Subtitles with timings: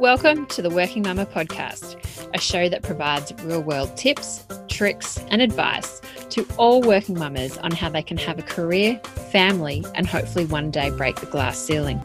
[0.00, 1.96] Welcome to the Working Mumma podcast,
[2.34, 7.70] a show that provides real world tips, tricks, and advice to all working mamas on
[7.70, 8.98] how they can have a career,
[9.30, 12.02] family, and hopefully one day break the glass ceiling.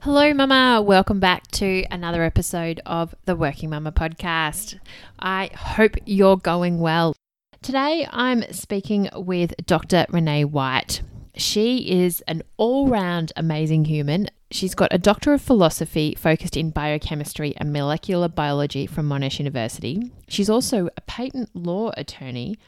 [0.00, 0.80] Hello, Mama.
[0.80, 4.78] Welcome back to another episode of the Working Mumma podcast.
[5.18, 7.16] I hope you're going well.
[7.62, 10.06] Today, I'm speaking with Dr.
[10.08, 11.02] Renee White.
[11.34, 16.70] She is an all round amazing human, She's got a Doctor of Philosophy focused in
[16.70, 20.12] biochemistry and molecular biology from Monash University.
[20.28, 22.58] She's also a patent law attorney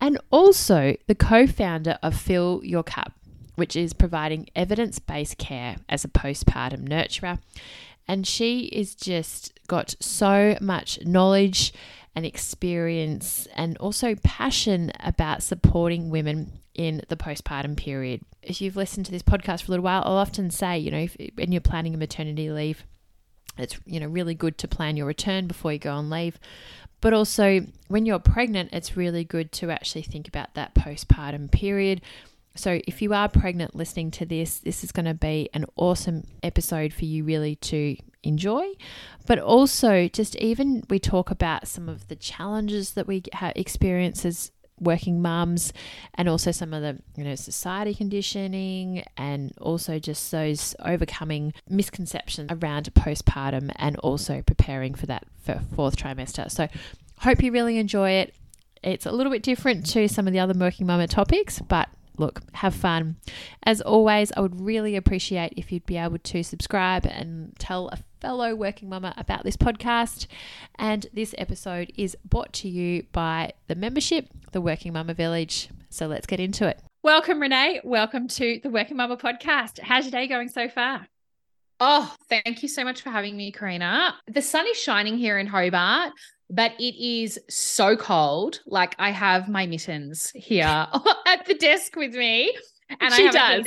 [0.00, 3.12] and also the co founder of Fill Your Cup,
[3.56, 7.40] which is providing evidence based care as a postpartum nurturer.
[8.06, 11.72] And she is just got so much knowledge
[12.14, 18.20] and experience and also passion about supporting women in the postpartum period.
[18.46, 20.98] If you've listened to this podcast for a little while, I'll often say, you know,
[20.98, 22.84] if, when you're planning a maternity leave,
[23.56, 26.38] it's you know really good to plan your return before you go on leave.
[27.00, 32.00] But also when you're pregnant, it's really good to actually think about that postpartum period.
[32.56, 36.24] So if you are pregnant listening to this, this is going to be an awesome
[36.42, 38.64] episode for you really to enjoy.
[39.26, 43.22] But also just even we talk about some of the challenges that we
[43.54, 45.72] experience as working mums
[46.14, 52.50] and also some of the you know society conditioning and also just those overcoming misconceptions
[52.50, 56.68] around postpartum and also preparing for that for fourth trimester so
[57.18, 58.34] hope you really enjoy it
[58.82, 62.42] it's a little bit different to some of the other working mama topics but look,
[62.52, 63.16] have fun.
[63.64, 67.98] As always, I would really appreciate if you'd be able to subscribe and tell a
[68.20, 70.26] fellow working mama about this podcast.
[70.76, 75.68] And this episode is brought to you by the membership, the Working Mumma Village.
[75.90, 76.80] So let's get into it.
[77.02, 77.80] Welcome, Renee.
[77.84, 79.80] Welcome to the Working Mumma podcast.
[79.80, 81.06] How's your day going so far?
[81.80, 84.14] Oh, thank you so much for having me, Carina.
[84.28, 86.12] The sun is shining here in Hobart
[86.50, 88.60] but it is so cold.
[88.66, 90.64] Like I have my mittens here
[91.26, 92.54] at the desk with me.
[93.00, 93.64] And she I does.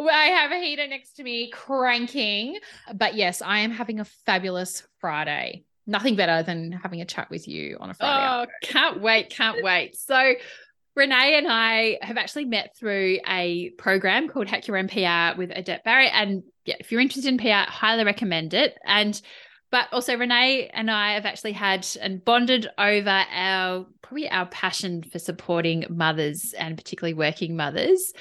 [0.00, 2.58] I have a heater next to me cranking.
[2.92, 5.64] But yes, I am having a fabulous Friday.
[5.86, 8.48] Nothing better than having a chat with you on a Friday.
[8.50, 9.30] Oh, can't wait.
[9.30, 9.96] Can't wait.
[9.96, 10.34] So,
[10.96, 15.50] Renee and I have actually met through a program called Hack Your Own PR with
[15.54, 16.12] Adept Barrett.
[16.14, 18.78] And yeah, if you're interested in PR, highly recommend it.
[18.84, 19.20] And
[19.74, 25.02] but also Renee and I have actually had and bonded over our probably our passion
[25.02, 28.12] for supporting mothers and particularly working mothers.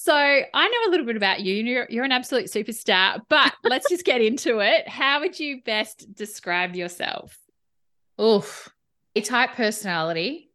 [0.00, 1.56] So I know a little bit about you.
[1.56, 4.88] You're, you're an absolute superstar, but let's just get into it.
[4.88, 7.36] How would you best describe yourself?
[8.20, 8.68] Oof,
[9.16, 10.52] a type personality.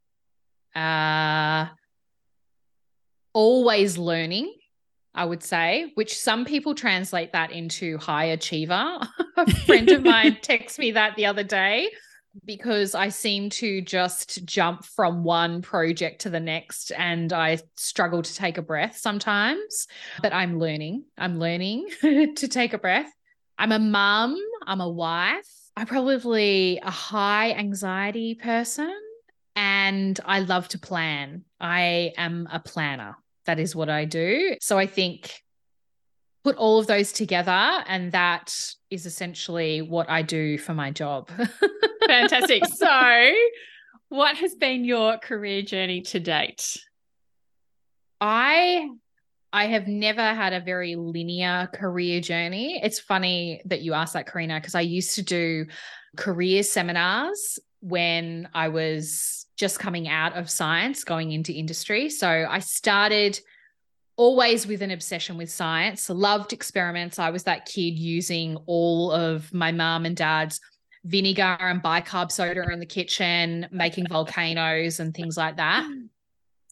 [0.74, 1.68] Uh,
[3.34, 4.56] always learning.
[5.14, 8.98] I would say, which some people translate that into high achiever.
[9.38, 11.92] a friend of mine texted me that the other day
[12.46, 18.22] because I seem to just jump from one project to the next and I struggle
[18.22, 19.88] to take a breath sometimes.
[20.22, 21.06] But I'm learning.
[21.18, 23.12] I'm learning to take a breath.
[23.58, 25.46] I'm a mum, I'm a wife.
[25.76, 28.94] I'm probably a high anxiety person
[29.56, 31.44] and I love to plan.
[31.60, 34.56] I am a planner that is what I do.
[34.62, 35.43] So I think
[36.44, 38.54] put all of those together and that
[38.90, 41.30] is essentially what I do for my job.
[42.08, 42.66] Fantastic.
[42.66, 43.31] So,
[44.09, 46.78] what has been your career journey to date?
[48.20, 48.90] I
[49.52, 52.81] I have never had a very linear career journey.
[52.84, 55.68] It's funny that you asked that, Carina, because I used to do
[56.18, 62.10] career seminars when I was just coming out of science, going into industry.
[62.10, 63.40] So I started
[64.16, 67.19] always with an obsession with science, loved experiments.
[67.19, 70.59] I was that kid using all of my mom and dad's
[71.03, 75.88] vinegar and bicarb soda in the kitchen, making volcanoes and things like that.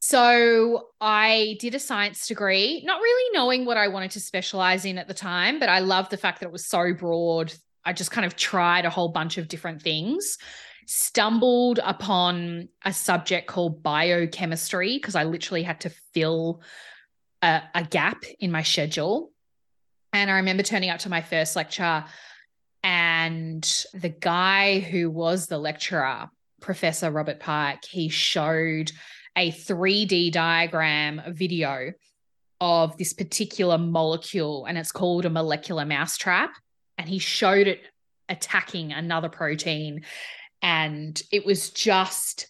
[0.04, 4.98] So I did a science degree, not really knowing what I wanted to specialize in
[4.98, 7.54] at the time, but I loved the fact that it was so broad.
[7.86, 10.38] I just kind of tried a whole bunch of different things
[10.88, 16.62] stumbled upon a subject called biochemistry because I literally had to fill
[17.42, 19.32] a, a gap in my schedule.
[20.14, 22.04] And I remember turning up to my first lecture,
[22.84, 26.30] and the guy who was the lecturer,
[26.60, 28.92] Professor Robert Pike, he showed
[29.38, 31.94] a 3D diagram video
[32.60, 36.52] of this particular molecule, and it's called a molecular mousetrap.
[36.98, 37.82] And he showed it
[38.30, 40.04] attacking another protein
[40.62, 42.48] and it was just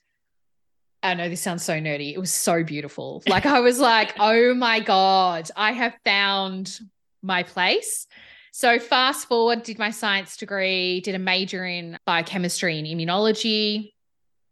[1.03, 2.13] I know this sounds so nerdy.
[2.13, 3.23] It was so beautiful.
[3.27, 6.79] Like I was like, oh my God, I have found
[7.21, 8.07] my place.
[8.51, 13.93] So fast forward, did my science degree, did a major in biochemistry and immunology.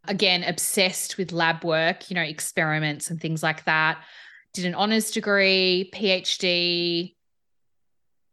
[0.08, 4.02] Again, obsessed with lab work, you know, experiments and things like that.
[4.54, 7.14] Did an honors degree, PhD.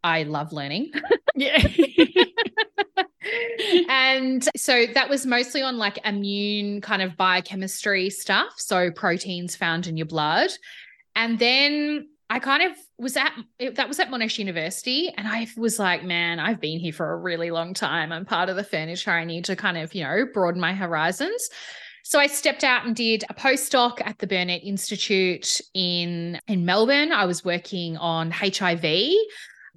[0.04, 0.92] I love learning.
[1.40, 1.62] Yeah.
[3.90, 8.54] and so that was mostly on like immune kind of biochemistry stuff.
[8.58, 10.52] So proteins found in your blood.
[11.16, 13.32] And then I kind of was at
[13.76, 17.18] that was at Monash University, and I was like, man, I've been here for a
[17.18, 18.12] really long time.
[18.12, 19.12] I'm part of the furniture.
[19.12, 21.50] I need to kind of, you know, broaden my horizons.
[22.04, 27.14] So I stepped out and did a postdoc at the Burnet Institute in in Melbourne.
[27.14, 28.86] I was working on HIV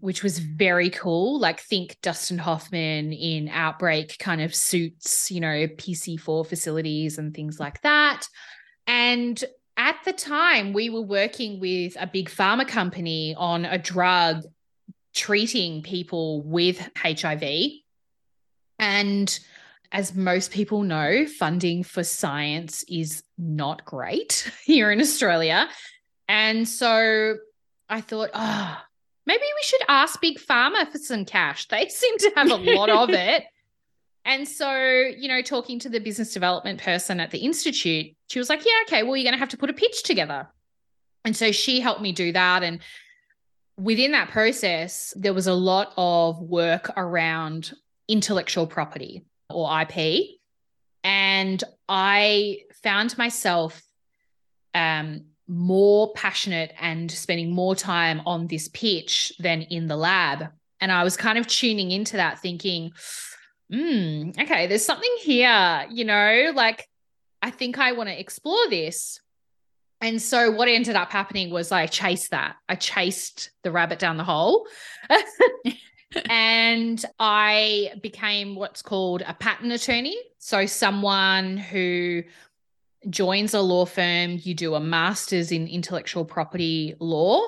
[0.00, 1.38] which was very cool.
[1.38, 7.60] Like, think Dustin Hoffman in Outbreak kind of suits, you know, PC4 facilities and things
[7.60, 8.26] like that.
[8.86, 9.42] And
[9.76, 14.44] at the time, we were working with a big pharma company on a drug
[15.14, 17.44] treating people with HIV.
[18.78, 19.38] And
[19.92, 25.68] as most people know, funding for science is not great here in Australia.
[26.28, 27.36] And so
[27.88, 28.78] I thought, oh,
[29.26, 31.68] maybe we should ask Big Pharma for some cash.
[31.68, 33.44] They seem to have a lot of it.
[34.24, 38.48] And so, you know, talking to the business development person at the Institute, she was
[38.48, 40.48] like, Yeah, okay, well, you're going to have to put a pitch together.
[41.24, 42.62] And so she helped me do that.
[42.62, 42.80] And
[43.76, 47.72] within that process, there was a lot of work around
[48.08, 50.38] intellectual property or IP.
[51.02, 53.82] And I found myself
[54.74, 60.46] um, more passionate and spending more time on this pitch than in the lab.
[60.80, 62.92] And I was kind of tuning into that thinking,
[63.68, 66.88] hmm, okay, there's something here, you know, like
[67.42, 69.20] I think I want to explore this.
[70.00, 72.56] And so what ended up happening was I chased that.
[72.68, 74.66] I chased the rabbit down the hole.
[76.28, 80.16] and I became what's called a patent attorney.
[80.38, 82.22] So someone who
[83.08, 87.40] joins a law firm, you do a master's in intellectual property law.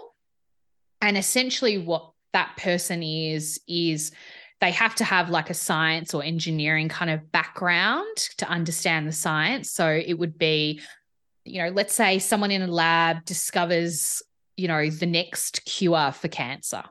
[1.01, 4.13] And essentially, what that person is, is
[4.61, 9.13] they have to have like a science or engineering kind of background to understand the
[9.13, 9.71] science.
[9.71, 10.81] So it would be,
[11.45, 14.23] you know, let's say someone in a lab discovers,
[14.57, 16.85] you know, the next cure for cancer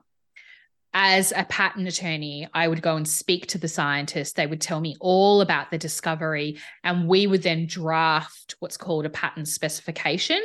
[0.94, 4.34] as a patent attorney, I would go and speak to the scientists.
[4.34, 9.06] They would tell me all about the discovery, and we would then draft what's called
[9.06, 10.42] a patent specification.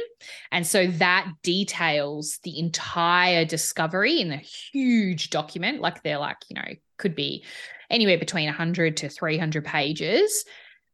[0.52, 6.54] And so that details the entire discovery in a huge document, like they're like, you
[6.54, 7.44] know, could be
[7.90, 10.44] anywhere between 100 to 300 pages.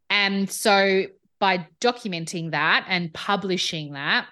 [0.08, 1.04] And so
[1.38, 4.28] by documenting that and publishing that,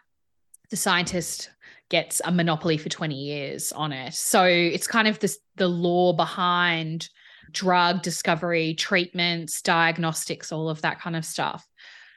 [0.71, 1.51] the scientist
[1.91, 4.15] gets a monopoly for 20 years on it.
[4.15, 7.09] So it's kind of this the law behind
[7.53, 11.67] drug discovery, treatments, diagnostics, all of that kind of stuff.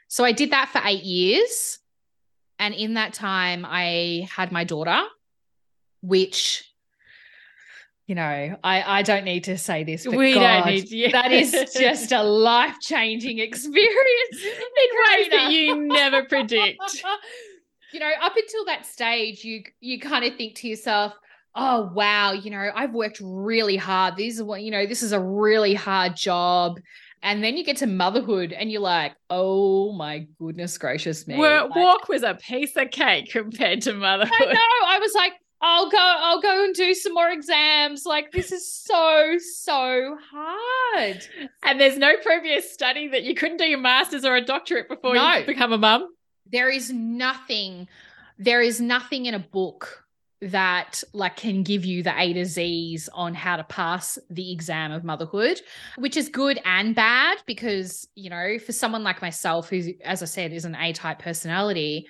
[0.07, 1.79] So I did that for 8 years.
[2.59, 5.01] And in that time I had my daughter
[6.03, 6.69] which
[8.05, 10.97] you know, I, I don't need to say this, but we God, don't need to,
[10.97, 11.11] yeah.
[11.13, 16.81] that is just a life changing experience in ways that you never predict
[17.93, 21.13] you know, up until that stage, you you kind of think to yourself,
[21.55, 24.17] oh wow, you know, I've worked really hard.
[24.17, 26.79] This is what, you know, this is a really hard job.
[27.21, 31.37] And then you get to motherhood and you're like, oh my goodness gracious me.
[31.37, 34.33] Well, like, walk was a piece of cake compared to motherhood.
[34.41, 34.87] I know.
[34.87, 38.05] I was like, I'll go, I'll go and do some more exams.
[38.05, 41.25] Like this is so, so hard.
[41.63, 45.15] And there's no previous study that you couldn't do your master's or a doctorate before
[45.15, 45.35] no.
[45.35, 46.09] you become a mum.
[46.53, 47.89] There is nothing,
[48.37, 50.05] there is nothing in a book
[50.39, 54.91] that like can give you the A to Z's on how to pass the exam
[54.91, 55.59] of motherhood,
[55.97, 60.25] which is good and bad because, you know, for someone like myself, who, as I
[60.25, 62.07] said, is an A type personality,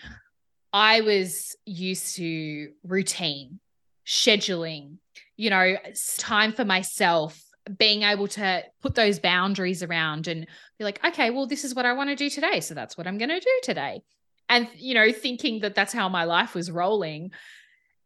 [0.74, 3.62] I was used to routine,
[4.06, 4.98] scheduling,
[5.38, 5.78] you know,
[6.18, 7.42] time for myself,
[7.78, 10.48] being able to put those boundaries around and
[10.78, 12.60] be like, okay, well, this is what I want to do today.
[12.60, 14.02] So that's what I'm going to do today
[14.50, 17.32] and you know thinking that that's how my life was rolling.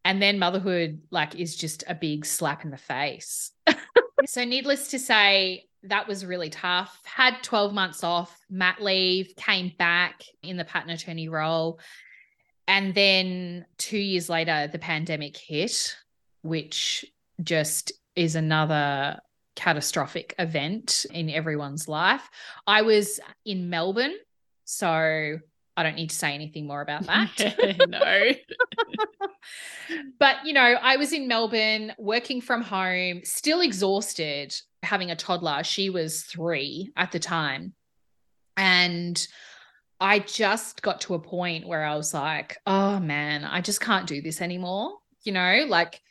[0.05, 3.51] And then motherhood like is just a big slap in the face.
[4.25, 6.99] So needless to say that was really tough.
[7.05, 11.79] Had 12 months off mat leave came back in the patent attorney role.
[12.67, 15.95] And then 2 years later the pandemic hit
[16.41, 17.05] which
[17.43, 19.19] just is another
[19.55, 22.27] catastrophic event in everyone's life.
[22.65, 24.15] I was in melbourne
[24.65, 25.39] so
[25.77, 27.77] I don't need to say anything more about that.
[27.87, 28.31] no.
[30.19, 35.63] but, you know, I was in Melbourne working from home, still exhausted, having a toddler.
[35.63, 37.73] She was three at the time.
[38.57, 39.25] And
[39.99, 44.07] I just got to a point where I was like, oh man, I just can't
[44.07, 44.97] do this anymore.
[45.23, 46.01] You know, like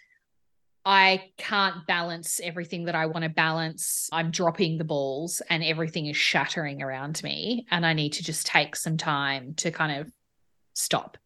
[0.88, 4.08] I can't balance everything that I want to balance.
[4.12, 7.66] I'm dropping the balls and everything is shattering around me.
[7.72, 10.12] And I need to just take some time to kind of
[10.74, 11.18] stop.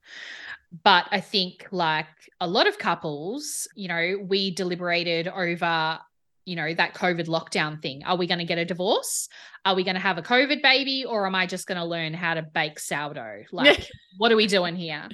[0.82, 2.06] But I think, like
[2.40, 5.98] a lot of couples, you know, we deliberated over,
[6.46, 8.02] you know, that COVID lockdown thing.
[8.04, 9.28] Are we going to get a divorce?
[9.66, 11.04] Are we going to have a COVID baby?
[11.04, 13.42] Or am I just going to learn how to bake sourdough?
[13.52, 13.86] Like,
[14.16, 15.06] what are we doing here?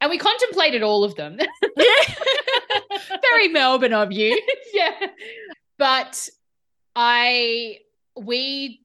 [0.00, 1.38] And we contemplated all of them.
[3.22, 4.40] Very Melbourne of you.
[4.74, 5.08] yeah.
[5.78, 6.28] But
[6.94, 7.78] I
[8.18, 8.82] we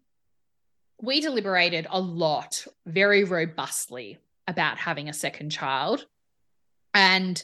[1.02, 6.06] we deliberated a lot very robustly about having a second child.
[6.94, 7.42] And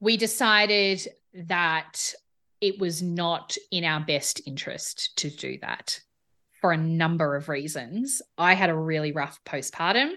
[0.00, 2.14] we decided that
[2.60, 6.00] it was not in our best interest to do that
[6.60, 8.22] for a number of reasons.
[8.38, 10.12] I had a really rough postpartum,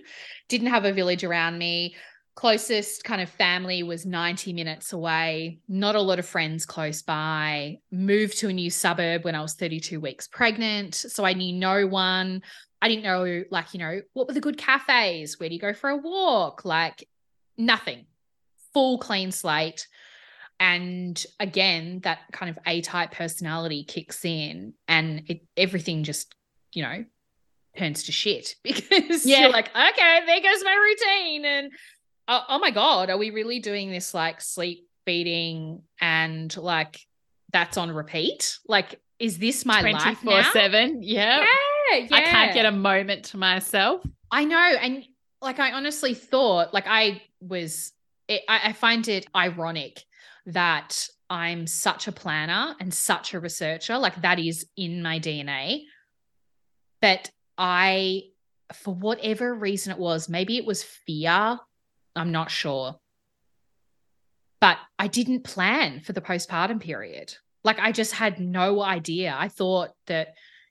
[0.47, 1.95] didn't have a village around me
[2.37, 7.79] closest kind of family was 90 minutes away, not a lot of friends close by,
[7.91, 10.93] moved to a new suburb when I was 32 weeks pregnant.
[10.93, 12.43] So I knew no one.
[12.79, 15.39] I didn't know, like, you know, what were the good cafes?
[15.39, 16.63] Where do you go for a walk?
[16.63, 17.09] Like,
[17.57, 18.05] nothing.
[18.71, 19.87] Full clean slate.
[20.59, 26.35] And again, that kind of A type personality kicks in and it, everything just,
[26.71, 27.03] you know,
[27.77, 29.41] turns to shit because yeah.
[29.41, 31.45] you're like, okay, there goes my routine.
[31.45, 31.71] And
[32.27, 36.99] oh, oh my god are we really doing this like sleep feeding and like
[37.53, 38.59] that's on repeat?
[38.67, 41.39] Like is this my 24 life 7 yeah.
[41.89, 44.05] yeah yeah i can't get a moment to myself.
[44.29, 45.03] I know and
[45.41, 47.93] like i honestly thought like i was
[48.27, 50.03] it, I, I find it ironic
[50.47, 55.83] that i'm such a planner and such a researcher like that is in my dna
[57.01, 58.23] but i
[58.73, 61.59] for whatever reason it was maybe it was fear
[62.17, 62.95] I'm not sure.
[64.59, 67.35] But I didn't plan for the postpartum period.
[67.63, 69.35] Like I just had no idea.
[69.37, 70.29] I thought that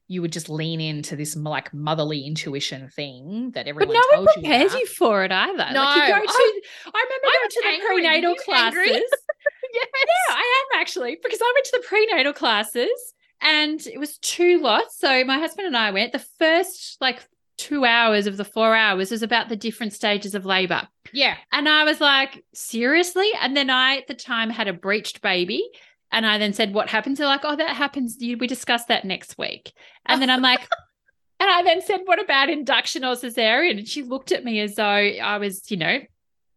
[0.09, 3.95] you would just lean into this like motherly intuition thing that everyone.
[3.95, 5.73] But no one prepares you, you, for it either.
[5.73, 6.29] No, like you go to.
[6.29, 6.61] I,
[6.95, 8.87] I remember going to the prenatal classes.
[9.73, 9.87] yes.
[9.95, 14.61] Yeah, I am actually because I went to the prenatal classes and it was two
[14.61, 14.99] lots.
[14.99, 16.13] So my husband and I went.
[16.13, 17.21] The first like
[17.59, 20.89] two hours of the four hours was about the different stages of labor.
[21.13, 21.37] Yeah.
[21.53, 23.31] And I was like, seriously?
[23.41, 25.69] And then I, at the time, had a breached baby.
[26.13, 27.19] And I then said, what happens?
[27.19, 28.17] They're like, oh, that happens.
[28.21, 29.73] We discuss that next week.
[30.07, 30.61] And then I'm like,
[31.41, 33.79] and I then said, what about induction or cesarean?
[33.79, 36.01] And she looked at me as though I was, you know,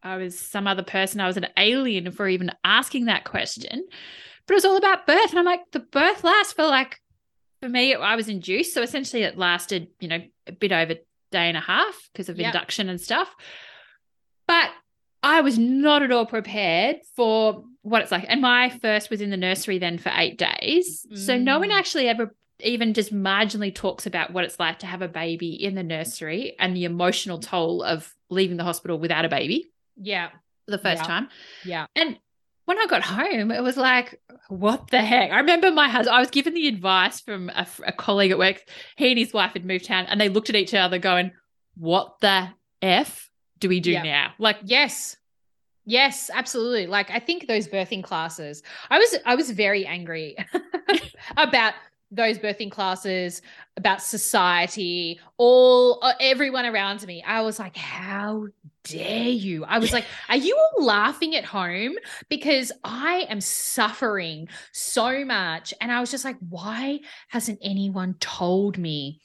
[0.03, 1.19] I was some other person.
[1.19, 3.85] I was an alien for even asking that question.
[4.45, 5.31] But it was all about birth.
[5.31, 6.99] And I'm like, the birth lasts for like
[7.59, 8.73] for me, I was induced.
[8.73, 10.93] So essentially, it lasted, you know, a bit over
[11.31, 12.53] day and a half because of yep.
[12.53, 13.33] induction and stuff.
[14.49, 14.71] But
[15.21, 18.25] I was not at all prepared for what it's like.
[18.27, 21.05] And my first was in the nursery then for eight days.
[21.11, 21.17] Mm.
[21.19, 21.77] So no one mm.
[21.77, 25.75] actually ever even just marginally talks about what it's like to have a baby in
[25.75, 29.69] the nursery and the emotional toll of leaving the hospital without a baby.
[29.95, 30.29] Yeah.
[30.65, 31.07] The first yeah.
[31.07, 31.29] time.
[31.63, 31.85] Yeah.
[31.95, 32.17] And
[32.65, 35.29] when I got home, it was like, what the heck?
[35.29, 38.63] I remember my husband, I was given the advice from a, a, colleague at work.
[38.97, 41.33] He and his wife had moved town and they looked at each other going,
[41.75, 42.49] what the
[42.81, 43.28] F
[43.59, 44.03] do we do yeah.
[44.03, 44.33] now?
[44.37, 45.17] Like, yes.
[45.85, 46.85] Yes, absolutely.
[46.85, 48.61] Like I think those birthing classes,
[48.91, 50.37] I was I was very angry
[51.37, 51.73] about
[52.11, 53.41] those birthing classes,
[53.77, 57.23] about society, all uh, everyone around me.
[57.25, 58.47] I was like, how
[58.83, 59.63] dare you?
[59.65, 61.95] I was like, are you all laughing at home?
[62.29, 65.73] Because I am suffering so much.
[65.81, 66.99] And I was just like, why
[67.29, 69.21] hasn't anyone told me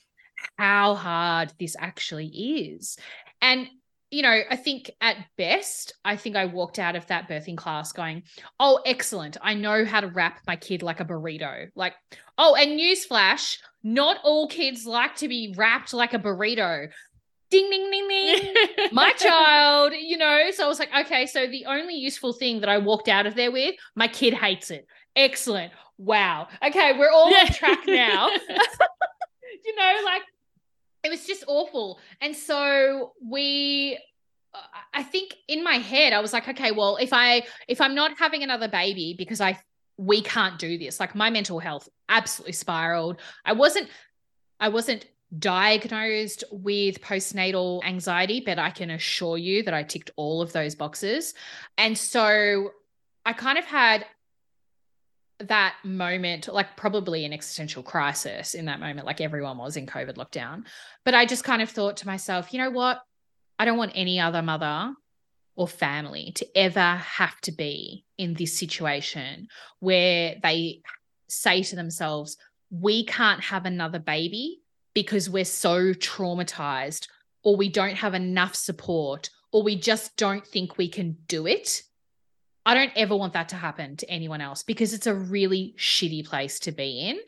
[0.59, 2.99] how hard this actually is?
[3.41, 3.69] And
[4.11, 7.93] you know, I think at best, I think I walked out of that birthing class
[7.93, 8.23] going,
[8.61, 9.37] oh, excellent.
[9.43, 11.69] I know how to wrap my kid like a burrito.
[11.75, 11.95] Like,
[12.39, 16.89] oh, and newsflash, not all kids like to be wrapped like a burrito.
[17.51, 18.55] Ding, ding, ding, ding.
[18.93, 20.51] my child, you know.
[20.53, 23.35] So I was like, okay, so the only useful thing that I walked out of
[23.35, 24.87] there with, my kid hates it.
[25.17, 25.73] Excellent.
[25.99, 26.49] Wow.
[26.65, 28.29] Okay, we're all on track now.
[29.65, 30.23] you know, like
[31.05, 32.01] it was just awful.
[32.21, 33.99] And so we
[34.93, 38.19] I think in my head I was like, okay, well, if I if I'm not
[38.19, 39.61] having another baby because I
[39.97, 40.99] we can't do this.
[40.99, 43.21] Like my mental health absolutely spiraled.
[43.45, 43.89] I wasn't
[44.59, 45.07] I wasn't
[45.39, 50.75] diagnosed with postnatal anxiety, but I can assure you that I ticked all of those
[50.75, 51.35] boxes.
[51.77, 52.71] And so
[53.27, 54.07] I kind of had
[55.41, 60.15] that moment, like probably an existential crisis in that moment, like everyone was in COVID
[60.15, 60.65] lockdown.
[61.05, 63.03] But I just kind of thought to myself, you know what?
[63.59, 64.95] I don't want any other mother
[65.57, 69.49] or family to ever have to be in this situation
[69.81, 70.83] where they
[71.29, 72.37] say to themselves,
[72.71, 74.61] we can't have another baby
[74.95, 77.09] because we're so traumatized,
[77.43, 81.83] or we don't have enough support, or we just don't think we can do it.
[82.67, 86.27] I don't ever want that to happen to anyone else because it's a really shitty
[86.27, 87.19] place to be in.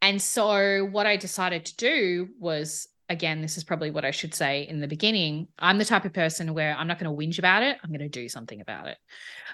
[0.00, 4.34] And so, what I decided to do was again, this is probably what I should
[4.34, 5.46] say in the beginning.
[5.58, 8.00] I'm the type of person where I'm not going to whinge about it, I'm going
[8.00, 8.98] to do something about it.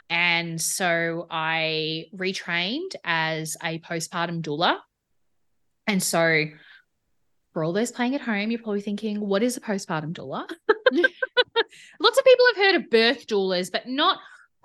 [0.08, 4.78] And so, I retrained as a postpartum doula.
[5.86, 6.44] And so,
[7.52, 10.48] for all those playing at home, you're probably thinking, what is a postpartum doula?
[12.00, 14.18] Lots of people have heard of birth doulas, but not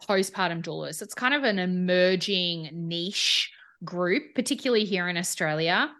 [0.07, 1.01] postpartum doulas.
[1.01, 3.51] It's kind of an emerging niche
[3.83, 5.91] group, particularly here in Australia.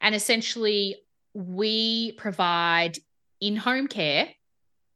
[0.00, 0.96] And essentially,
[1.34, 2.98] we provide
[3.40, 4.28] in home care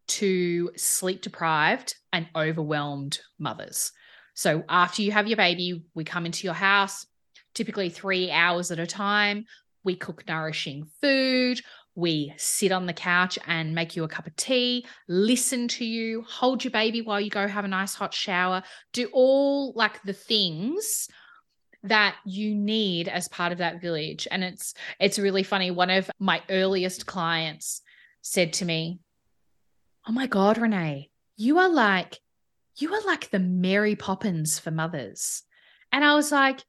[0.09, 3.93] to sleep deprived and overwhelmed mothers.
[4.35, 7.07] So, after you have your baby, we come into your house,
[7.55, 9.45] typically three hours at a time.
[9.85, 11.61] We cook nourishing food.
[11.95, 16.23] We sit on the couch and make you a cup of tea, listen to you,
[16.23, 20.15] hold your baby while you go have a nice hot shower, do all like the
[20.15, 21.09] things
[21.85, 24.27] that you need as part of that village.
[24.31, 25.71] And it's it's really funny.
[25.71, 27.83] One of my earliest clients
[28.23, 29.01] said to me
[30.09, 32.19] oh my god renee you are like
[32.77, 35.43] you are like the mary poppins for mothers.
[35.91, 36.61] And i was like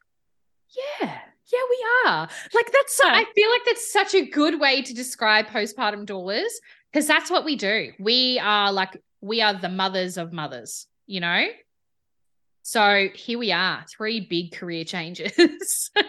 [1.01, 1.21] yeah
[1.53, 2.29] yeah, we are.
[2.53, 6.51] Like that's so, I feel like that's such a good way to describe postpartum doulas
[6.91, 7.91] because that's what we do.
[7.99, 11.45] We are like we are the mothers of mothers, you know?
[12.63, 15.91] So here we are, three big career changes.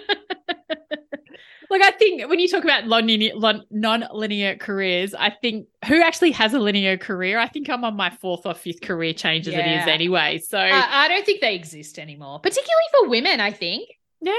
[1.74, 6.60] Like I think when you talk about non-linear careers, I think who actually has a
[6.60, 7.38] linear career?
[7.40, 9.80] I think I'm on my fourth or fifth career change as yeah.
[9.80, 10.38] it is anyway.
[10.38, 13.40] So I don't think they exist anymore, particularly for women.
[13.40, 13.88] I think.
[14.20, 14.32] Yeah,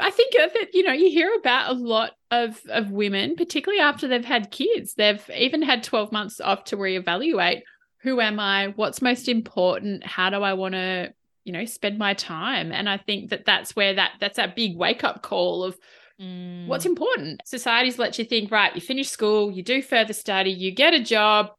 [0.00, 4.08] I think that you know you hear about a lot of of women, particularly after
[4.08, 4.94] they've had kids.
[4.94, 7.62] They've even had twelve months off to reevaluate
[8.02, 11.12] who am I, what's most important, how do I want to
[11.44, 14.76] you know spend my time, and I think that that's where that that's that big
[14.76, 15.78] wake up call of
[16.20, 16.66] mm.
[16.66, 17.42] what's important.
[17.44, 18.74] Society's let you think right.
[18.74, 21.50] You finish school, you do further study, you get a job.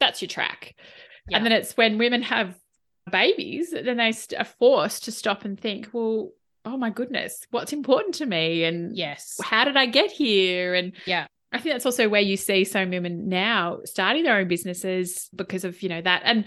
[0.00, 0.74] That's your track.
[1.28, 1.38] Yeah.
[1.38, 2.54] And then it's when women have
[3.10, 6.30] babies, then they are forced to stop and think, well,
[6.64, 8.64] oh my goodness, what's important to me?
[8.64, 10.74] And yes, how did I get here?
[10.74, 11.26] And yeah.
[11.52, 15.28] I think that's also where you see so many women now starting their own businesses
[15.34, 16.22] because of, you know, that.
[16.24, 16.44] And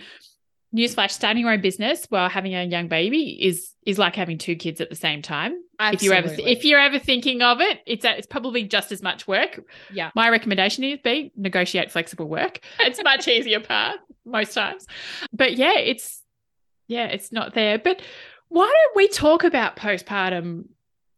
[0.75, 4.55] newsflash, starting your own business while having a young baby is is like having two
[4.55, 5.55] kids at the same time.
[5.79, 5.95] Absolutely.
[5.95, 9.01] If you're ever if you're ever thinking of it, it's a, it's probably just as
[9.01, 9.61] much work.
[9.93, 10.11] Yeah.
[10.15, 12.59] My recommendation is be negotiate flexible work.
[12.79, 14.85] It's much easier path most times.
[15.31, 16.21] But yeah, it's
[16.87, 17.79] yeah, it's not there.
[17.79, 18.01] But
[18.49, 20.65] why don't we talk about postpartum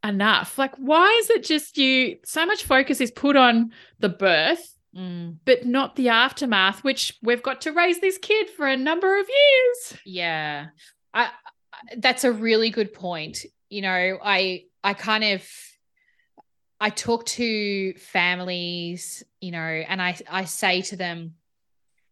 [0.04, 0.58] enough?
[0.58, 2.18] Like, why is it just you?
[2.26, 5.38] So much focus is put on the birth, mm.
[5.46, 9.28] but not the aftermath, which we've got to raise this kid for a number of
[9.28, 10.00] years.
[10.06, 10.68] Yeah,
[11.14, 11.30] I,
[11.98, 13.46] that's a really good point.
[13.70, 15.48] You know, I I kind of
[16.80, 21.36] I talk to families, you know, and I I say to them,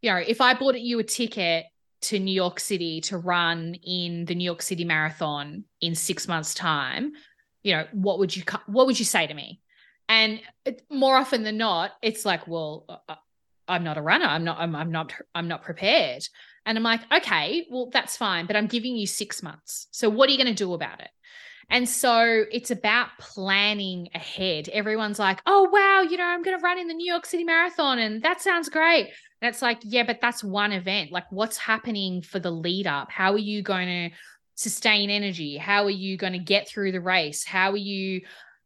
[0.01, 1.65] you know, if I bought you a ticket
[2.01, 6.53] to New York City to run in the New York City Marathon in six months'
[6.53, 7.13] time,
[7.63, 9.61] you know, what would you what would you say to me?
[10.09, 10.39] And
[10.89, 13.15] more often than not, it's like, well, uh, uh,
[13.67, 14.25] I'm not a runner.
[14.25, 14.57] I'm not.
[14.59, 15.13] I'm, I'm not.
[15.35, 16.23] I'm not prepared.
[16.65, 19.87] And I'm like, okay, well, that's fine, but I'm giving you six months.
[19.91, 21.09] So what are you going to do about it?
[21.69, 24.69] And so it's about planning ahead.
[24.69, 27.43] Everyone's like, oh, wow, you know, I'm going to run in the New York City
[27.43, 29.09] Marathon and that sounds great.
[29.41, 31.11] It's like, yeah, but that's one event.
[31.11, 33.11] Like, what's happening for the lead up?
[33.11, 34.15] How are you going to
[34.55, 35.57] sustain energy?
[35.57, 37.45] How are you going to get through the race?
[37.45, 38.21] How are you?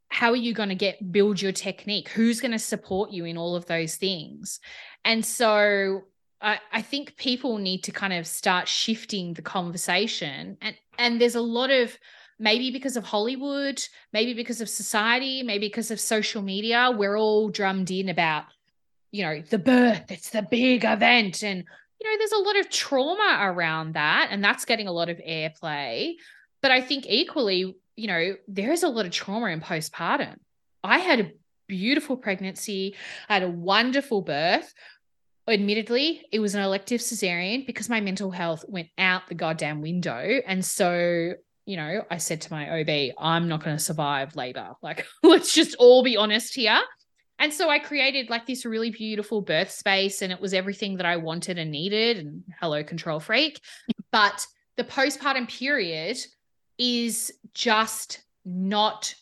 [0.09, 2.09] How are you going to get build your technique?
[2.09, 4.59] Who's going to support you in all of those things?
[5.05, 6.01] And so
[6.41, 10.57] I, I think people need to kind of start shifting the conversation.
[10.61, 11.97] And and there's a lot of
[12.39, 13.81] maybe because of Hollywood,
[14.13, 18.45] maybe because of society, maybe because of social media, we're all drummed in about
[19.11, 21.43] you know, the birth, it's the big event.
[21.43, 21.63] And,
[21.99, 25.17] you know, there's a lot of trauma around that, and that's getting a lot of
[25.17, 26.13] airplay.
[26.61, 30.35] But I think equally, you know, there is a lot of trauma in postpartum.
[30.83, 31.31] I had a
[31.67, 32.95] beautiful pregnancy.
[33.29, 34.73] I had a wonderful birth.
[35.47, 40.39] Admittedly, it was an elective cesarean because my mental health went out the goddamn window.
[40.45, 41.33] And so,
[41.65, 44.69] you know, I said to my OB, I'm not going to survive labor.
[44.81, 46.79] Like, let's just all be honest here.
[47.41, 51.07] And so I created like this really beautiful birth space and it was everything that
[51.07, 52.17] I wanted and needed.
[52.17, 53.59] And hello, control freak.
[54.11, 54.45] But
[54.77, 56.19] the postpartum period
[56.77, 59.15] is just not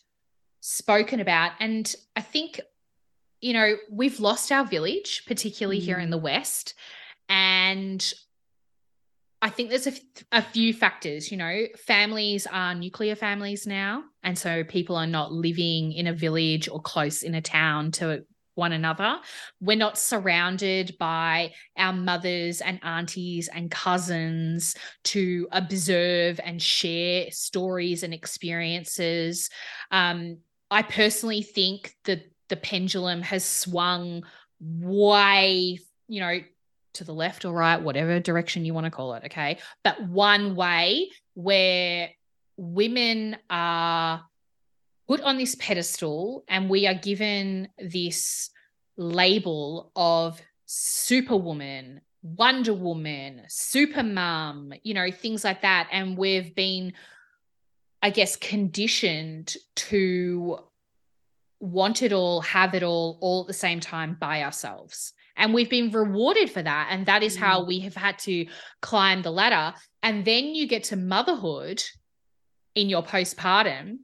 [0.60, 1.52] spoken about.
[1.60, 2.60] And I think,
[3.40, 5.84] you know, we've lost our village, particularly mm.
[5.84, 6.12] here in mm.
[6.12, 6.74] the West.
[7.30, 8.12] And
[9.42, 9.94] I think there's a,
[10.32, 14.04] a few factors, you know, families are nuclear families now.
[14.22, 18.24] And so people are not living in a village or close in a town to
[18.54, 19.18] one another.
[19.60, 24.74] We're not surrounded by our mothers and aunties and cousins
[25.04, 29.48] to observe and share stories and experiences.
[29.90, 30.38] Um,
[30.70, 34.24] I personally think that the pendulum has swung
[34.60, 36.40] way, you know,
[36.94, 39.24] to the left or right, whatever direction you want to call it.
[39.26, 39.58] Okay.
[39.84, 42.10] But one way where
[42.56, 44.22] women are
[45.08, 48.50] put on this pedestal and we are given this
[48.96, 55.88] label of superwoman, Wonder Woman, super mom, you know, things like that.
[55.90, 56.92] And we've been,
[58.02, 60.58] I guess, conditioned to
[61.60, 65.12] want it all, have it all, all at the same time by ourselves.
[65.36, 66.88] And we've been rewarded for that.
[66.90, 67.40] And that is mm.
[67.40, 68.46] how we have had to
[68.80, 69.76] climb the ladder.
[70.02, 71.82] And then you get to motherhood
[72.74, 73.98] in your postpartum.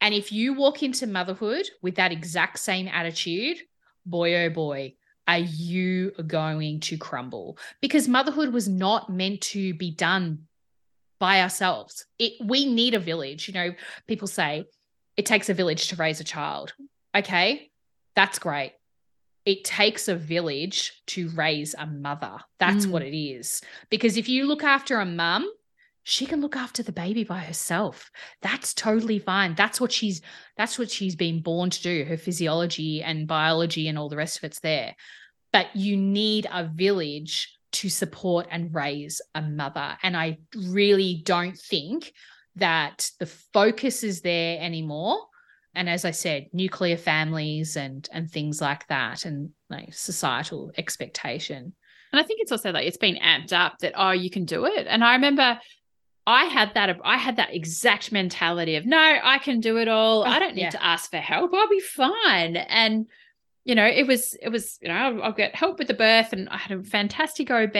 [0.00, 3.58] And if you walk into motherhood with that exact same attitude,
[4.04, 4.94] boy, oh boy,
[5.28, 7.56] are you going to crumble?
[7.80, 10.46] Because motherhood was not meant to be done
[11.20, 12.04] by ourselves.
[12.18, 13.46] It we need a village.
[13.46, 13.70] You know,
[14.08, 14.66] people say
[15.16, 16.74] it takes a village to raise a child.
[17.14, 17.70] Okay,
[18.16, 18.72] that's great
[19.44, 22.38] it takes a village to raise a mother.
[22.58, 22.90] That's mm.
[22.90, 23.60] what it is.
[23.90, 25.50] Because if you look after a mum,
[26.04, 28.10] she can look after the baby by herself.
[28.40, 29.54] That's totally fine.
[29.54, 30.20] That's what she's
[30.56, 32.04] that's what she's been born to do.
[32.04, 34.96] Her physiology and biology and all the rest of it's there.
[35.52, 39.96] But you need a village to support and raise a mother.
[40.02, 42.12] And I really don't think
[42.56, 45.18] that the focus is there anymore
[45.74, 51.72] and as i said nuclear families and and things like that and like societal expectation
[52.12, 54.66] and i think it's also like it's been amped up that oh you can do
[54.66, 55.58] it and i remember
[56.26, 60.20] I had that I had that exact mentality of no, I can do it all.
[60.20, 60.70] Oh, I don't need yeah.
[60.70, 61.52] to ask for help.
[61.52, 62.56] I'll be fine.
[62.56, 63.06] And
[63.64, 66.32] you know, it was it was, you know, I'll, I'll, get help with the birth
[66.32, 67.76] and I had a fantastic OB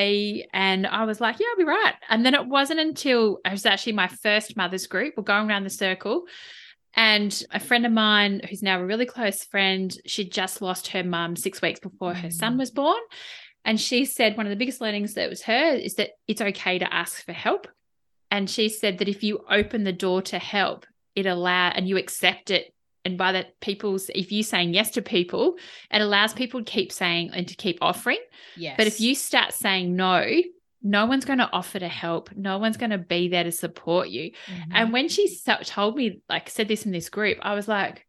[0.52, 1.94] and I was like, yeah, I'll be right.
[2.08, 5.64] And then it wasn't until it was actually my first mother's group, we're going around
[5.64, 6.24] the circle
[6.94, 11.02] and a friend of mine, who's now a really close friend, she just lost her
[11.02, 12.58] mum six weeks before her son mm.
[12.58, 13.00] was born.
[13.64, 16.78] And she said one of the biggest learnings that was her is that it's okay
[16.78, 17.68] to ask for help.
[18.30, 21.96] And she said that if you open the door to help, it allow and you
[21.96, 22.72] accept it.
[23.04, 25.56] And by that, people's if you saying yes to people,
[25.90, 28.18] it allows people to keep saying and to keep offering.
[28.56, 28.74] Yes.
[28.76, 30.24] But if you start saying no,
[30.82, 32.30] no one's going to offer to help.
[32.34, 34.32] No one's going to be there to support you.
[34.32, 34.72] Mm-hmm.
[34.72, 35.28] And when she
[35.64, 38.06] told me, like, said this in this group, I was like,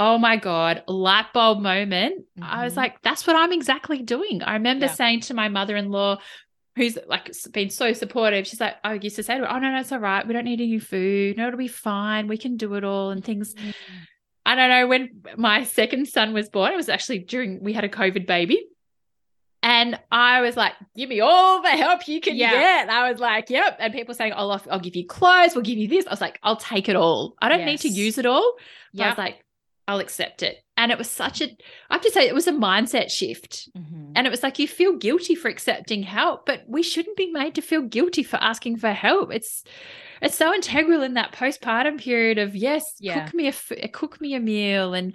[0.00, 2.20] oh my God, light bulb moment.
[2.38, 2.44] Mm-hmm.
[2.44, 2.80] I was mm-hmm.
[2.80, 4.42] like, that's what I'm exactly doing.
[4.42, 4.92] I remember yeah.
[4.92, 6.18] saying to my mother in law,
[6.76, 9.72] who's like been so supportive, she's like, I used to say to her, oh, no,
[9.72, 10.26] no, it's all right.
[10.26, 11.36] We don't need any food.
[11.36, 12.28] No, it'll be fine.
[12.28, 13.54] We can do it all and things.
[13.54, 13.70] Mm-hmm.
[14.46, 14.86] I don't know.
[14.86, 18.64] When my second son was born, it was actually during, we had a COVID baby.
[19.68, 22.52] And I was like, give me all the help you can yeah.
[22.52, 22.88] get.
[22.88, 23.76] I was like, yep.
[23.78, 26.06] And people saying, oh, I'll, I'll give you clothes, we'll give you this.
[26.06, 27.34] I was like, I'll take it all.
[27.42, 27.66] I don't yes.
[27.66, 28.54] need to use it all.
[28.94, 29.04] Yeah.
[29.04, 29.44] I was like,
[29.86, 30.56] I'll accept it.
[30.78, 31.50] And it was such a,
[31.90, 33.68] I have to say, it was a mindset shift.
[33.76, 34.12] Mm-hmm.
[34.16, 37.54] And it was like, you feel guilty for accepting help, but we shouldn't be made
[37.56, 39.34] to feel guilty for asking for help.
[39.34, 39.64] It's,
[40.22, 43.22] it's so integral in that postpartum period of yes, yeah.
[43.22, 45.12] cook me a cook me a meal and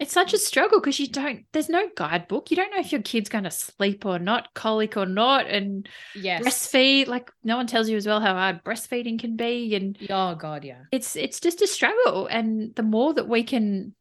[0.00, 2.50] it's such a struggle because you don't, there's no guidebook.
[2.50, 5.86] You don't know if your kid's going to sleep or not, colic or not, and
[6.14, 6.42] yes.
[6.42, 7.06] breastfeed.
[7.06, 9.74] Like no one tells you as well how hard breastfeeding can be.
[9.74, 10.84] And oh God, yeah.
[10.90, 12.26] It's it's just a struggle.
[12.28, 13.94] And the more that we can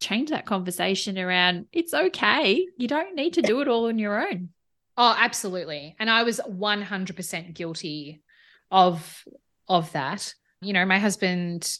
[0.00, 2.66] change that conversation around it's okay.
[2.78, 4.48] You don't need to do it all on your own.
[4.96, 5.94] Oh, absolutely.
[5.98, 8.22] And I was 100% guilty
[8.70, 9.22] of
[9.68, 10.34] of that.
[10.62, 11.78] You know, my husband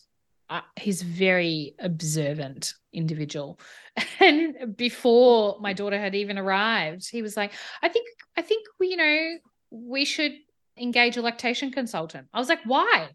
[0.52, 3.58] uh, he's very observant individual
[4.20, 8.88] and before my daughter had even arrived he was like i think i think we
[8.88, 9.30] you know
[9.70, 10.32] we should
[10.76, 13.08] engage a lactation consultant i was like why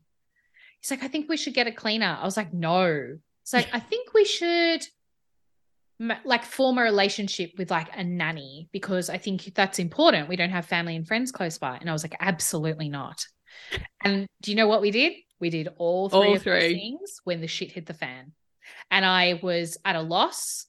[0.82, 3.67] he's like i think we should get a cleaner i was like no it's like
[3.71, 4.84] i think we should
[6.23, 10.30] like form a relationship with like a nanny because I think that's important.
[10.30, 11.78] We don't have family and friends close by.
[11.78, 13.26] And I was like, absolutely not.
[14.04, 15.13] And do you know what we did?
[15.39, 16.73] We did all three all of three.
[16.73, 18.34] things when the shit hit the fan.
[18.91, 20.65] And I was at a loss.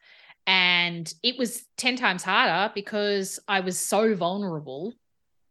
[0.46, 4.94] And it was 10 times harder because I was so vulnerable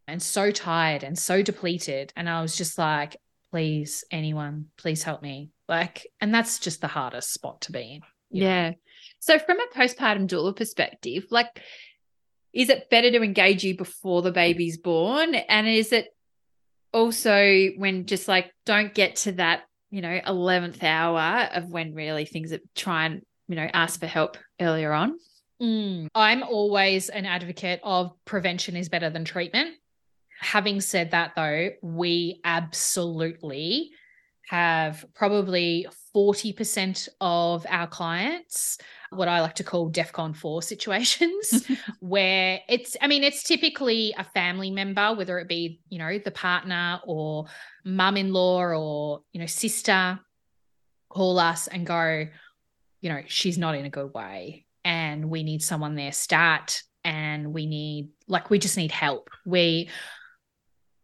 [0.07, 2.11] and so tired and so depleted.
[2.15, 3.17] And I was just like,
[3.51, 5.51] please, anyone, please help me.
[5.67, 8.01] Like, and that's just the hardest spot to be in.
[8.31, 8.69] Yeah.
[8.69, 8.75] Know?
[9.19, 11.61] So, from a postpartum doula perspective, like,
[12.53, 15.35] is it better to engage you before the baby's born?
[15.35, 16.07] And is it
[16.93, 22.25] also when just like don't get to that, you know, 11th hour of when really
[22.25, 25.17] things are try and, you know, ask for help earlier on?
[25.61, 26.07] Mm.
[26.13, 29.75] I'm always an advocate of prevention is better than treatment.
[30.39, 33.91] Having said that, though, we absolutely
[34.47, 38.77] have probably 40% of our clients
[39.11, 41.67] what I like to call DEFCON 4 situations
[41.99, 46.31] where it's, I mean, it's typically a family member, whether it be, you know, the
[46.31, 47.45] partner or
[47.85, 50.19] mum in law or, you know, sister,
[51.09, 52.25] call us and go,
[53.01, 57.53] you know, she's not in a good way and we need someone there start and
[57.53, 59.29] we need, like, we just need help.
[59.45, 59.89] We,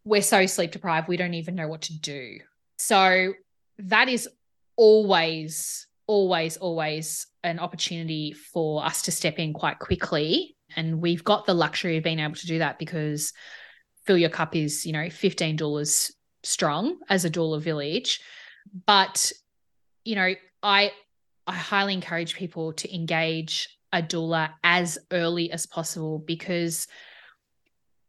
[0.03, 2.39] we're so sleep deprived, we don't even know what to do.
[2.77, 3.33] So
[3.79, 4.27] that is
[4.75, 10.55] always, always, always an opportunity for us to step in quite quickly.
[10.75, 13.33] And we've got the luxury of being able to do that because
[14.05, 16.11] Fill Your Cup is, you know, $15
[16.43, 18.21] strong as a doula village.
[18.85, 19.31] But,
[20.03, 20.91] you know, I
[21.45, 26.87] I highly encourage people to engage a doula as early as possible because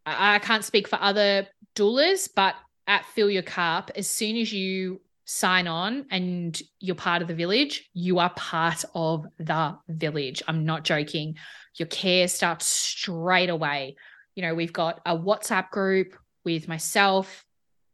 [0.06, 2.54] I, I can't speak for other doulas, but
[2.86, 7.34] at Fill Your Cup, as soon as you sign on and you're part of the
[7.34, 10.42] village, you are part of the village.
[10.46, 11.36] I'm not joking.
[11.76, 13.96] Your care starts straight away.
[14.34, 17.44] You know, we've got a WhatsApp group with myself,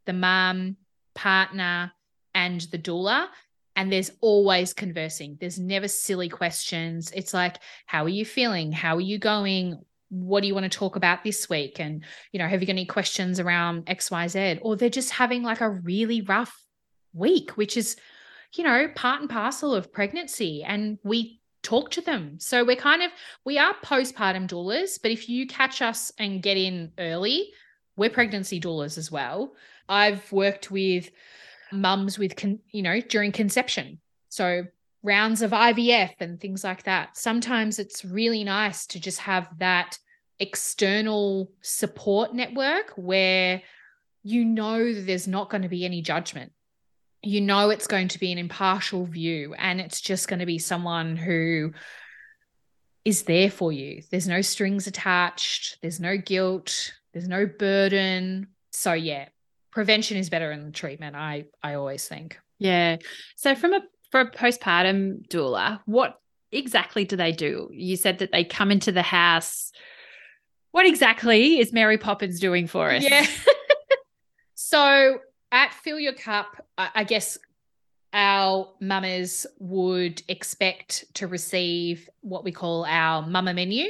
[0.07, 0.77] the mum,
[1.15, 1.93] partner,
[2.35, 3.29] and the doula.
[3.77, 5.39] And there's always conversing.
[5.41, 7.13] There's never silly questions.
[7.13, 8.73] It's like, how are you feeling?
[8.73, 9.79] How are you going?
[10.09, 11.79] What do you want to talk about this week?
[11.79, 14.59] And, you know, have you got any questions around XYZ?
[14.63, 16.55] Or they're just having like a really rough
[17.13, 17.97] week, which is,
[18.55, 20.63] you know, part and parcel of pregnancy.
[20.63, 22.39] And we talk to them.
[22.39, 23.11] So we're kind of,
[23.45, 27.51] we are postpartum doulas, but if you catch us and get in early,
[27.97, 29.55] we're pregnancy doulas as well.
[29.89, 31.11] I've worked with
[31.73, 34.01] mums with, con, you know, during conception.
[34.29, 34.65] So
[35.03, 37.17] rounds of IVF and things like that.
[37.17, 39.99] Sometimes it's really nice to just have that
[40.39, 43.63] external support network where
[44.23, 46.53] you know there's not going to be any judgment
[47.23, 50.59] you know it's going to be an impartial view and it's just going to be
[50.59, 51.73] someone who
[53.05, 54.03] is there for you.
[54.11, 58.49] There's no strings attached, there's no guilt, there's no burden.
[58.73, 59.29] So yeah,
[59.71, 62.39] prevention is better than treatment, I I always think.
[62.59, 62.97] Yeah.
[63.37, 63.81] So from a
[64.11, 66.19] for a postpartum doula, what
[66.53, 67.69] exactly do they do?
[67.73, 69.73] You said that they come into the house.
[70.73, 73.03] What exactly is Mary Poppins doing for us?
[73.03, 73.27] Yeah.
[74.55, 75.19] so
[75.53, 77.39] at Fill Your Cup, I guess
[78.13, 83.87] our mamas would expect to receive what we call our mama menu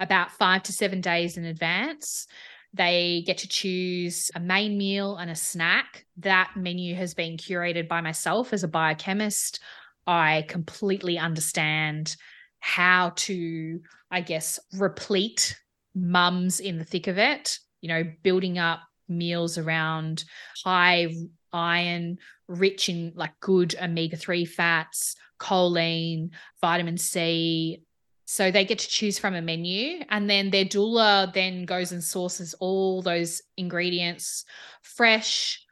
[0.00, 2.26] about five to seven days in advance.
[2.72, 6.04] They get to choose a main meal and a snack.
[6.16, 9.60] That menu has been curated by myself as a biochemist.
[10.06, 12.16] I completely understand
[12.58, 13.80] how to,
[14.10, 15.60] I guess, replete
[15.94, 20.24] mums in the thick of it, you know, building up meals around
[20.64, 21.14] high
[21.52, 27.82] iron, rich in like good omega 3 fats, choline, vitamin C.
[28.26, 30.02] So they get to choose from a menu.
[30.08, 34.44] And then their doula then goes and sources all those ingredients
[34.82, 35.64] fresh.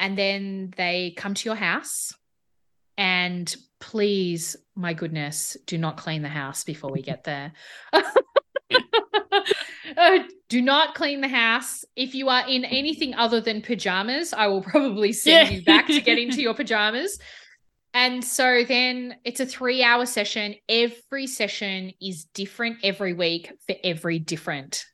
[0.00, 2.14] And then they come to your house.
[2.96, 7.52] And please, my goodness, do not clean the house before we get there.
[9.96, 11.84] Uh, do not clean the house.
[11.94, 15.54] If you are in anything other than pajamas, I will probably send yeah.
[15.54, 17.18] you back to get into your pajamas.
[17.94, 20.54] And so then it's a three hour session.
[20.68, 24.84] Every session is different every week for every different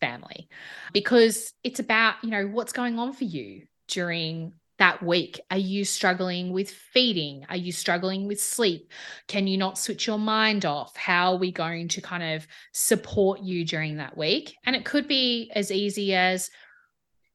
[0.00, 0.48] family
[0.92, 4.52] because it's about, you know, what's going on for you during
[4.84, 5.40] that week?
[5.50, 7.46] Are you struggling with feeding?
[7.48, 8.90] Are you struggling with sleep?
[9.28, 10.94] Can you not switch your mind off?
[10.94, 14.54] How are we going to kind of support you during that week?
[14.66, 16.50] And it could be as easy as,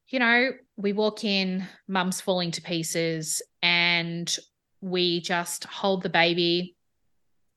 [0.09, 4.37] you know, we walk in, mum's falling to pieces, and
[4.79, 6.77] we just hold the baby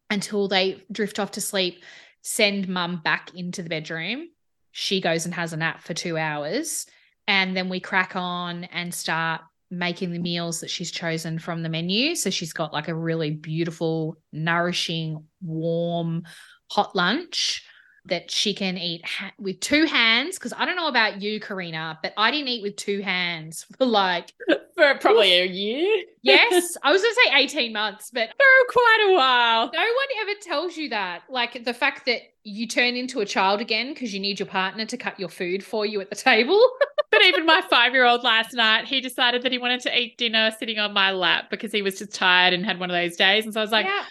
[0.08, 1.84] until they drift off to sleep,
[2.22, 4.28] send mum back into the bedroom.
[4.70, 6.86] She goes and has a nap for two hours.
[7.28, 9.42] And then we crack on and start
[9.72, 12.14] making the meals that she's chosen from the menu.
[12.14, 16.24] So she's got like a really beautiful, nourishing, warm,
[16.70, 17.64] hot lunch
[18.04, 20.38] that she can eat ha- with two hands.
[20.38, 23.86] Because I don't know about you, Carina, but I didn't eat with two hands for
[23.86, 24.32] like
[24.76, 26.04] for probably a year.
[26.22, 29.70] yes, I was going to say eighteen months, but for quite a while.
[29.72, 31.22] No one ever tells you that.
[31.30, 34.84] Like the fact that you turn into a child again because you need your partner
[34.86, 36.60] to cut your food for you at the table.
[37.10, 40.18] but even my five year old last night, he decided that he wanted to eat
[40.18, 43.16] dinner sitting on my lap because he was just tired and had one of those
[43.16, 43.44] days.
[43.44, 44.04] And so I was like, yeah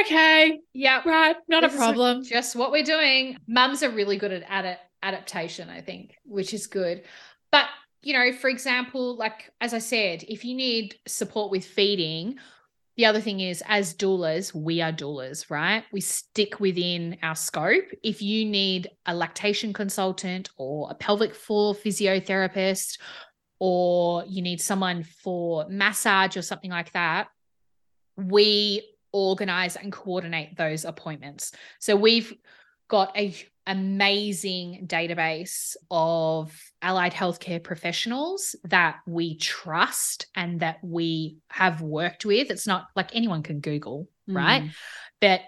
[0.00, 2.24] okay, yeah, right, not this a problem.
[2.24, 3.38] Just what we're doing.
[3.46, 7.02] Mums are really good at ad- adaptation, I think, which is good.
[7.50, 7.66] But
[8.02, 12.38] you know, for example, like as I said, if you need support with feeding,
[12.96, 15.84] the other thing is, as doulas, we are doulas, right?
[15.92, 17.84] We stick within our scope.
[18.02, 22.98] If you need a lactation consultant or a pelvic floor physiotherapist,
[23.58, 27.28] or you need someone for massage or something like that,
[28.16, 28.82] we
[29.12, 31.52] organize and coordinate those appointments.
[31.80, 32.34] So we've
[32.88, 33.34] got a
[33.66, 42.50] amazing database of allied healthcare professionals that we trust and that we have worked with.
[42.50, 44.36] It's not like anyone can Google, mm.
[44.36, 44.70] right?
[45.20, 45.40] But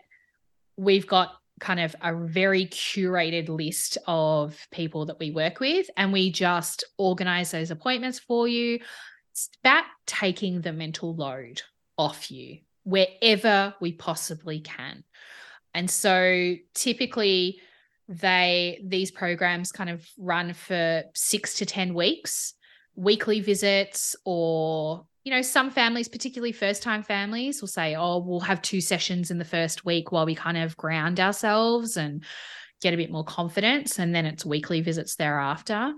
[0.77, 6.13] we've got kind of a very curated list of people that we work with and
[6.13, 8.81] we just organize those appointments for you.
[9.31, 11.63] It's about taking the mental load
[11.97, 15.05] off you wherever we possibly can.
[15.79, 17.61] And so typically
[18.09, 22.55] they these programs kind of run for 6 to 10 weeks,
[22.97, 28.41] weekly visits or you know some families particularly first time families will say oh we'll
[28.41, 32.25] have two sessions in the first week while we kind of ground ourselves and
[32.81, 35.93] get a bit more confidence and then it's weekly visits thereafter.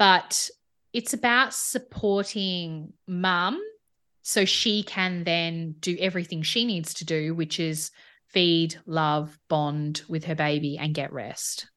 [0.00, 0.50] But
[0.92, 3.60] it's about supporting mum
[4.22, 7.92] so she can then do everything she needs to do, which is
[8.32, 11.68] feed, love, bond with her baby and get rest.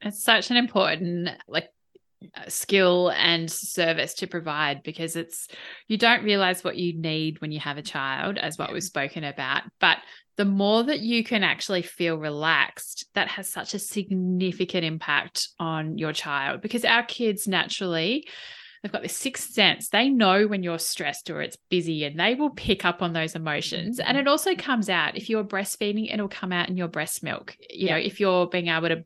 [0.00, 1.68] It's such an important like
[2.36, 5.48] uh, skill and service to provide because it's
[5.88, 9.24] you don't realize what you need when you have a child as what we've spoken
[9.24, 9.98] about but
[10.36, 15.98] the more that you can actually feel relaxed that has such a significant impact on
[15.98, 18.24] your child because our kids naturally
[18.82, 19.88] they've got this sixth sense.
[19.88, 23.34] They know when you're stressed or it's busy and they will pick up on those
[23.34, 24.00] emotions.
[24.00, 27.56] And it also comes out if you're breastfeeding, it'll come out in your breast milk.
[27.70, 27.92] You yeah.
[27.92, 29.04] know, if you're being able to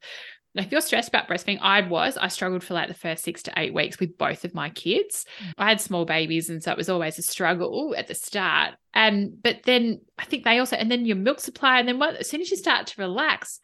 [0.54, 3.52] if you're stressed about breastfeeding, I was, I struggled for like the first six to
[3.56, 5.26] eight weeks with both of my kids.
[5.40, 5.52] Mm.
[5.58, 8.74] I had small babies, and so it was always a struggle at the start.
[8.94, 12.16] And but then I think they also, and then your milk supply, and then what,
[12.16, 13.60] as soon as you start to relax,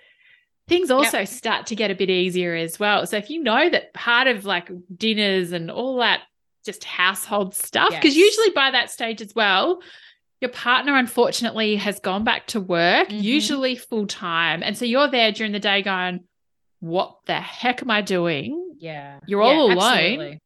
[0.72, 1.28] things also yep.
[1.28, 3.06] start to get a bit easier as well.
[3.06, 6.22] So if you know that part of like dinners and all that
[6.64, 8.24] just household stuff, because yes.
[8.24, 9.80] usually by that stage as well,
[10.40, 13.22] your partner unfortunately has gone back to work, mm-hmm.
[13.22, 14.62] usually full time.
[14.62, 16.20] And so you're there during the day going,
[16.80, 18.74] What the heck am I doing?
[18.78, 19.20] Yeah.
[19.26, 20.38] You're all yeah, alone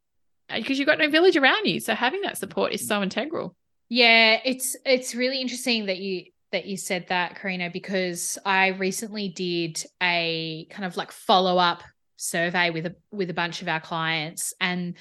[0.54, 1.80] because you've got no village around you.
[1.80, 3.54] So having that support is so integral.
[3.88, 9.28] Yeah, it's it's really interesting that you that you said that, Karina, because I recently
[9.28, 11.82] did a kind of like follow up
[12.16, 14.94] survey with a with a bunch of our clients and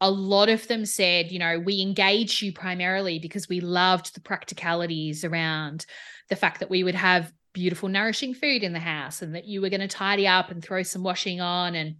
[0.00, 4.20] a lot of them said, you know, we engaged you primarily because we loved the
[4.20, 5.86] practicalities around
[6.28, 9.62] the fact that we would have beautiful, nourishing food in the house and that you
[9.62, 11.96] were going to tidy up and throw some washing on and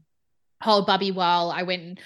[0.63, 2.01] hold Bubby while I went and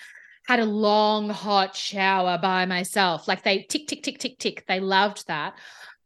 [0.46, 3.26] had a long, hot shower by myself.
[3.26, 4.64] Like they tick, tick, tick, tick, tick.
[4.68, 5.54] They loved that.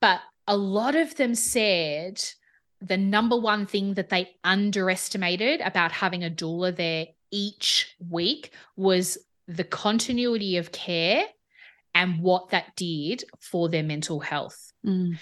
[0.00, 2.22] But a lot of them said
[2.80, 9.18] the number one thing that they underestimated about having a doula there each week was
[9.48, 11.24] the continuity of care
[11.94, 14.72] and what that did for their mental health.
[14.86, 15.18] Mm.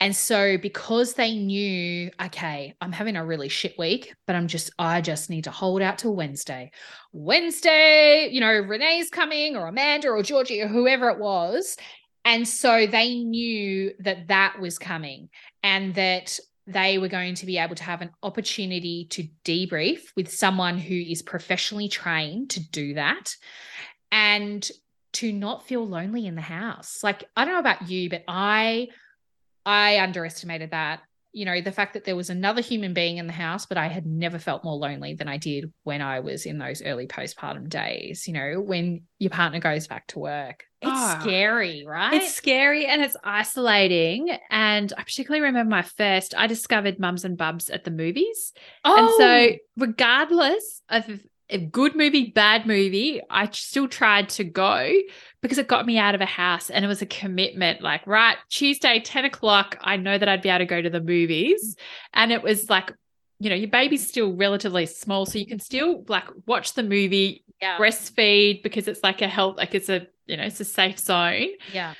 [0.00, 4.70] And so, because they knew, okay, I'm having a really shit week, but I'm just,
[4.78, 6.70] I just need to hold out till Wednesday.
[7.12, 11.76] Wednesday, you know, Renee's coming or Amanda or Georgie or whoever it was.
[12.28, 15.30] And so they knew that that was coming
[15.62, 20.30] and that they were going to be able to have an opportunity to debrief with
[20.30, 23.34] someone who is professionally trained to do that
[24.12, 24.70] and
[25.14, 27.02] to not feel lonely in the house.
[27.02, 28.88] Like I don't know about you, but I
[29.64, 31.00] I underestimated that.
[31.38, 33.86] You know, the fact that there was another human being in the house, but I
[33.86, 37.68] had never felt more lonely than I did when I was in those early postpartum
[37.68, 40.64] days, you know, when your partner goes back to work.
[40.80, 41.20] It's Oh.
[41.20, 42.14] scary, right?
[42.14, 44.36] It's scary and it's isolating.
[44.50, 48.52] And I particularly remember my first, I discovered Mums and Bubs at the movies.
[48.84, 49.16] And Oh.
[49.16, 51.20] so, regardless of
[51.50, 54.92] a good movie, bad movie, I still tried to go
[55.40, 57.80] because it got me out of a house and it was a commitment.
[57.80, 61.00] Like, right, Tuesday, 10 o'clock, I know that I'd be able to go to the
[61.00, 61.76] movies.
[62.12, 62.92] And it was like,
[63.40, 67.44] you know, your baby's still relatively small, so you can still like watch the movie,
[67.62, 67.78] yeah.
[67.78, 71.48] breastfeed because it's like a health, like it's a, you know, it's a safe zone.
[71.72, 71.94] yeah.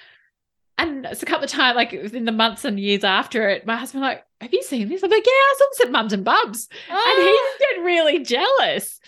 [0.81, 3.75] And it's a couple of times, like in the months and years after it, my
[3.77, 6.25] husband like, "Have you seen this?" I'm like, "Yeah, I saw this at Mums and
[6.25, 7.51] Bubs," and Oh.
[7.59, 9.01] he's getting really jealous.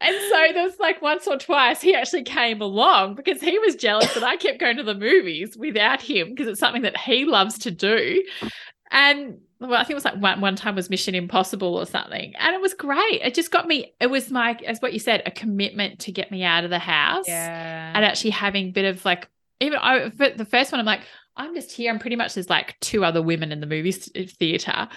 [0.00, 3.74] And so there was like once or twice he actually came along because he was
[3.74, 7.24] jealous that I kept going to the movies without him because it's something that he
[7.24, 8.22] loves to do.
[8.90, 12.32] And well, I think it was like one, one time was Mission Impossible or something.
[12.36, 13.20] And it was great.
[13.22, 16.30] It just got me, it was my, as what you said, a commitment to get
[16.30, 17.92] me out of the house yeah.
[17.94, 19.28] and actually having a bit of like
[19.60, 21.02] even I for the first one I'm like
[21.36, 24.88] I'm just here I'm pretty much there's like two other women in the movie theater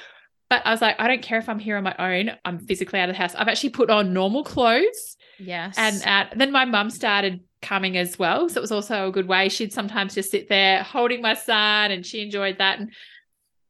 [0.52, 3.00] but I was like I don't care if I'm here on my own I'm physically
[3.00, 5.76] out of the house I've actually put on normal clothes yes.
[5.78, 9.28] and uh, then my mum started coming as well so it was also a good
[9.28, 12.92] way she'd sometimes just sit there holding my son and she enjoyed that and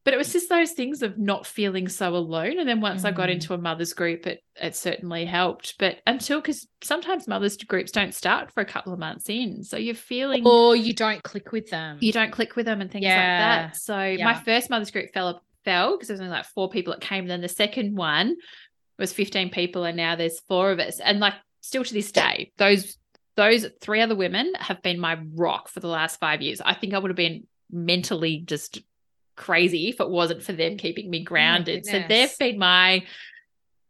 [0.04, 3.12] but it was just those things of not feeling so alone and then once I
[3.12, 3.34] got Mhm.
[3.34, 8.12] into a mother's group it it certainly helped but until because sometimes mothers groups don't
[8.14, 11.70] start for a couple of months in so you're feeling or you don't click with
[11.70, 11.98] them.
[12.00, 13.14] you don't click with them and things Yeah.
[13.16, 13.76] like that.
[13.76, 17.00] So my first mother's group fell fell because there was only like four people that
[17.02, 17.26] came.
[17.26, 18.36] Then the second one
[18.98, 21.00] was 15 people, and now there's four of us.
[21.00, 22.96] And like still to this day, those
[23.36, 26.60] those three other women have been my rock for the last five years.
[26.60, 28.82] I think I would have been mentally just
[29.36, 31.86] crazy if it wasn't for them keeping me grounded.
[31.86, 33.02] so they've been my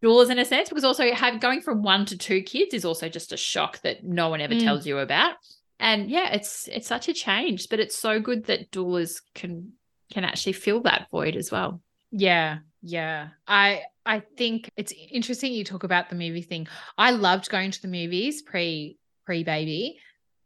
[0.01, 3.09] doulas in a sense because also having going from one to two kids is also
[3.09, 4.63] just a shock that no one ever Mm.
[4.63, 5.35] tells you about
[5.81, 9.73] and yeah it's it's such a change but it's so good that doulas can
[10.13, 11.81] can actually fill that void as well
[12.13, 13.29] Yeah, yeah.
[13.47, 16.69] I I think it's interesting you talk about the movie thing.
[16.99, 19.99] I loved going to the movies pre pre baby,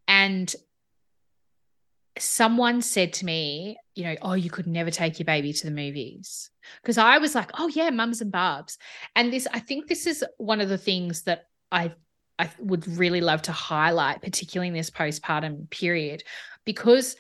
[0.07, 0.55] and
[2.19, 5.73] someone said to me, you know, oh, you could never take your baby to the
[5.73, 6.51] movies
[6.81, 8.79] because I was like, oh yeah, mums and bubs,
[9.17, 11.93] and this I think this is one of the things that I
[12.39, 16.23] I would really love to highlight, particularly in this postpartum period,
[16.64, 17.17] because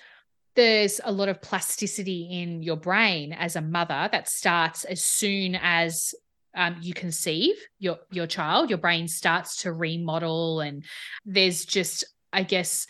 [0.56, 5.54] there's a lot of plasticity in your brain as a mother that starts as soon
[5.54, 6.14] as
[6.56, 8.70] um, you conceive your your child.
[8.70, 10.84] Your brain starts to remodel, and
[11.24, 12.86] there's just, I guess,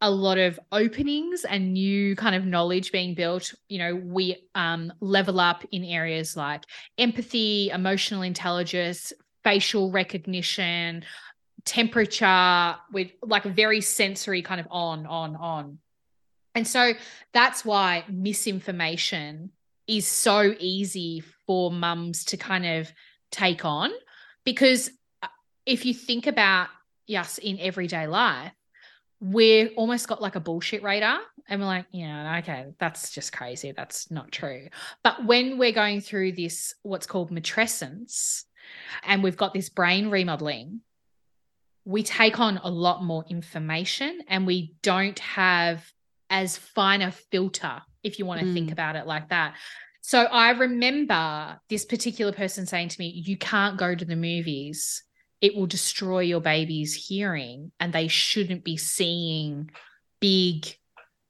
[0.00, 3.52] a lot of openings and new kind of knowledge being built.
[3.68, 6.64] You know, we um, level up in areas like
[6.96, 9.12] empathy, emotional intelligence,
[9.44, 11.04] facial recognition,
[11.64, 15.78] temperature, with like a very sensory kind of on, on, on.
[16.54, 16.94] And so
[17.32, 19.50] that's why misinformation
[19.86, 22.92] is so easy for mums to kind of
[23.30, 23.90] take on.
[24.44, 24.90] Because
[25.22, 25.28] uh,
[25.66, 26.68] if you think about
[27.08, 28.52] us in everyday life,
[29.20, 33.72] we're almost got like a bullshit radar and we're like, yeah, okay, that's just crazy.
[33.72, 34.68] That's not true.
[35.02, 38.44] But when we're going through this, what's called matrescence,
[39.04, 40.80] and we've got this brain remodeling,
[41.84, 45.84] we take on a lot more information and we don't have
[46.30, 48.72] as fine a filter, if you want to think Mm.
[48.72, 49.56] about it like that.
[50.00, 55.04] So I remember this particular person saying to me, You can't go to the movies.
[55.40, 59.70] It will destroy your baby's hearing, and they shouldn't be seeing
[60.20, 60.66] big,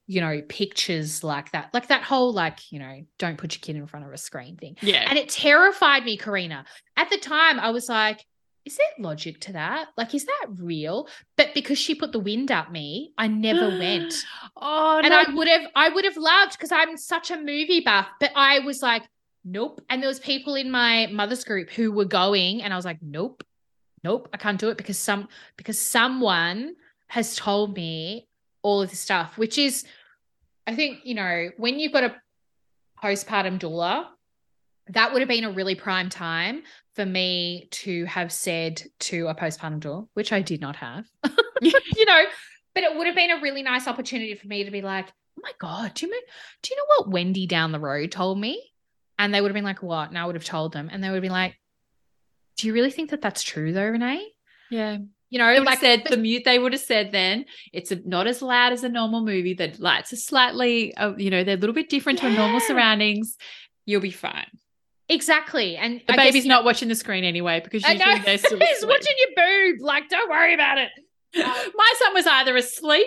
[0.07, 1.73] you know, pictures like that.
[1.73, 4.57] Like that whole, like, you know, don't put your kid in front of a screen
[4.57, 4.77] thing.
[4.83, 6.65] yeah And it terrified me, Carina.
[6.97, 8.25] At the time, I was like,
[8.65, 9.89] is there logic to that?
[9.97, 11.09] Like, is that real?
[11.37, 14.15] But because she put the wind up me, I never went.
[14.57, 17.81] oh And no I would have, I would have loved because I'm such a movie
[17.81, 18.07] buff.
[18.21, 19.03] But I was like,
[19.45, 19.81] nope.
[19.89, 22.99] And there was people in my mother's group who were going, and I was like,
[23.03, 23.43] nope,
[24.05, 26.75] nope, I can't do it because some because someone
[27.09, 28.29] has told me
[28.63, 29.85] all of this stuff, which is,
[30.67, 32.15] I think, you know, when you've got a
[33.03, 34.07] postpartum doula,
[34.89, 36.63] that would have been a really prime time
[37.01, 41.07] for me to have said to a postpartum doula, which I did not have,
[41.63, 42.25] you know,
[42.75, 45.41] but it would have been a really nice opportunity for me to be like, oh
[45.43, 46.19] my God, do you, know,
[46.63, 48.63] do you know what Wendy down the road told me?
[49.19, 50.11] And they would have been like, what?
[50.11, 50.91] And I would have told them.
[50.93, 51.59] And they would be like,
[52.59, 54.29] do you really think that that's true though, Renee?
[54.71, 54.99] yeah
[55.31, 56.43] You know, They like said the mute.
[56.45, 59.55] They would have said then it's a, not as loud as a normal movie.
[59.55, 62.61] The lights are slightly, uh, you know, they're a little bit different to a normal
[62.61, 63.39] surroundings.
[63.87, 64.49] You'll be fine.
[65.11, 65.77] Exactly.
[65.77, 68.23] And The I baby's guess, not watching the screen anyway because I usually know.
[68.25, 69.29] they're still He's watching your
[69.75, 69.83] boob.
[69.83, 70.89] Like, don't worry about it.
[71.37, 73.07] My son was either asleep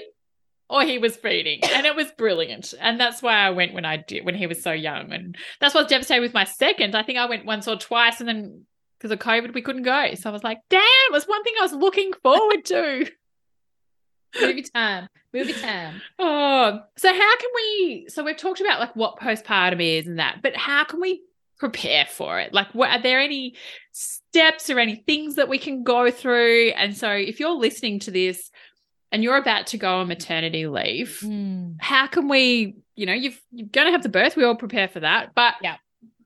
[0.70, 2.74] or he was feeding, and it was brilliant.
[2.80, 5.74] And that's why I went when I did when he was so young, and that's
[5.76, 6.96] what's devastating with my second.
[6.96, 8.66] I think I went once or twice, and then
[8.98, 10.14] because of COVID, we couldn't go.
[10.16, 13.10] So I was like, "Damn!" It was one thing I was looking forward to.
[14.42, 15.08] Movie time.
[15.34, 16.02] Movie time.
[16.18, 18.08] Oh, so how can we?
[18.10, 21.22] So we've talked about like what postpartum is and that, but how can we
[21.60, 22.54] prepare for it?
[22.54, 23.56] Like, what are there any
[23.92, 26.70] steps or any things that we can go through?
[26.76, 28.52] And so, if you're listening to this
[29.12, 31.76] and you're about to go on maternity leave, mm.
[31.80, 32.76] how can we?
[32.96, 34.36] You know, you've you're going to have the birth.
[34.36, 35.78] We all prepare for that, but Yeah.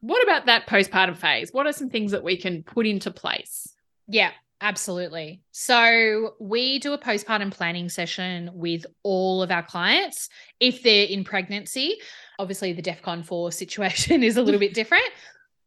[0.01, 1.51] What about that postpartum phase?
[1.51, 3.73] What are some things that we can put into place?
[4.07, 5.41] Yeah, absolutely.
[5.51, 11.23] So we do a postpartum planning session with all of our clients if they're in
[11.23, 11.97] pregnancy.
[12.39, 15.09] Obviously, the DEFCON 4 situation is a little bit different,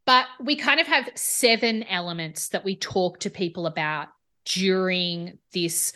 [0.05, 4.09] but we kind of have seven elements that we talk to people about
[4.45, 5.93] during this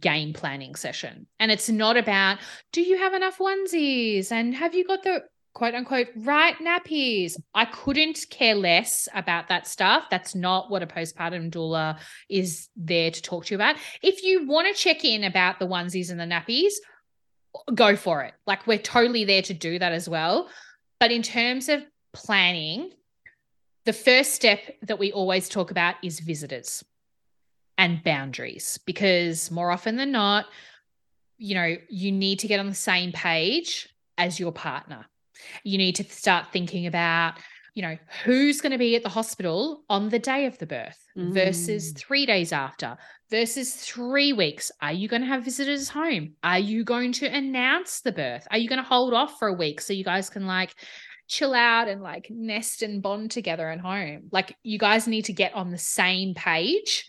[0.00, 1.26] game planning session.
[1.38, 2.38] And it's not about,
[2.72, 4.32] do you have enough onesies?
[4.32, 5.22] And have you got the
[5.54, 7.36] quote unquote right nappies?
[7.54, 10.04] I couldn't care less about that stuff.
[10.10, 11.98] That's not what a postpartum doula
[12.28, 13.76] is there to talk to you about.
[14.02, 16.72] If you want to check in about the onesies and the nappies,
[17.74, 18.34] go for it.
[18.46, 20.48] Like we're totally there to do that as well.
[20.98, 22.90] But in terms of planning,
[23.84, 26.84] the first step that we always talk about is visitors
[27.78, 30.46] and boundaries because more often than not,
[31.38, 33.88] you know, you need to get on the same page
[34.18, 35.06] as your partner.
[35.62, 37.34] You need to start thinking about,
[37.76, 40.98] you know, who's going to be at the hospital on the day of the birth
[41.14, 41.98] versus Mm.
[41.98, 42.96] three days after
[43.30, 44.72] versus three weeks.
[44.80, 46.32] Are you going to have visitors home?
[46.42, 48.48] Are you going to announce the birth?
[48.50, 50.74] Are you going to hold off for a week so you guys can like
[51.28, 54.28] chill out and like nest and bond together at home?
[54.32, 57.06] Like, you guys need to get on the same page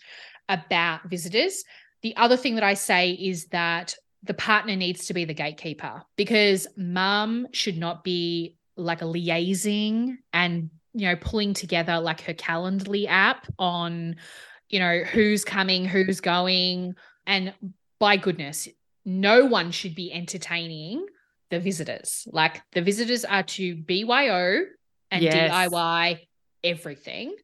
[0.50, 1.64] about visitors.
[2.02, 6.02] The other thing that I say is that the partner needs to be the gatekeeper
[6.16, 12.34] because mum should not be like a liaising and you know pulling together like her
[12.34, 14.16] calendly app on
[14.68, 16.94] you know who's coming who's going
[17.26, 17.52] and
[17.98, 18.68] by goodness
[19.04, 21.04] no one should be entertaining
[21.50, 24.64] the visitors like the visitors are to byo
[25.10, 25.52] and Yes.
[25.52, 26.18] diy
[26.64, 27.34] everything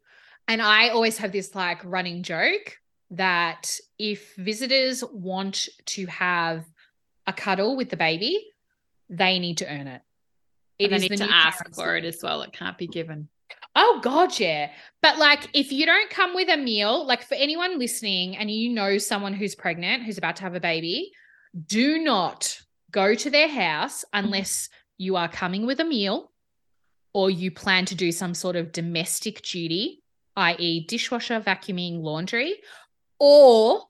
[0.48, 2.78] and i always have this like running joke
[3.10, 6.64] that if visitors want to have
[7.26, 8.44] a cuddle with the baby,
[9.08, 10.02] they need to earn it.
[10.80, 12.42] And they is need to ask for it as well.
[12.42, 13.28] It can't be given.
[13.76, 14.70] Oh god, yeah.
[15.02, 18.70] But like if you don't come with a meal, like for anyone listening and you
[18.70, 21.12] know someone who's pregnant, who's about to have a baby,
[21.66, 22.60] do not
[22.90, 24.68] go to their house unless
[24.98, 26.30] you are coming with a meal
[27.12, 30.02] or you plan to do some sort of domestic duty,
[30.36, 32.54] i.e., dishwasher, vacuuming, laundry,
[33.18, 33.82] or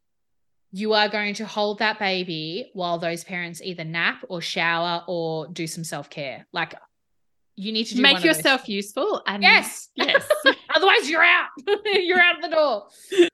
[0.76, 5.46] you are going to hold that baby while those parents either nap or shower or
[5.46, 6.48] do some self care.
[6.52, 6.74] Like
[7.54, 9.22] you need to Make yourself useful.
[9.24, 9.90] And Yes.
[9.94, 10.28] Yes.
[10.74, 11.50] Otherwise, you're out.
[11.94, 12.88] you're out the door.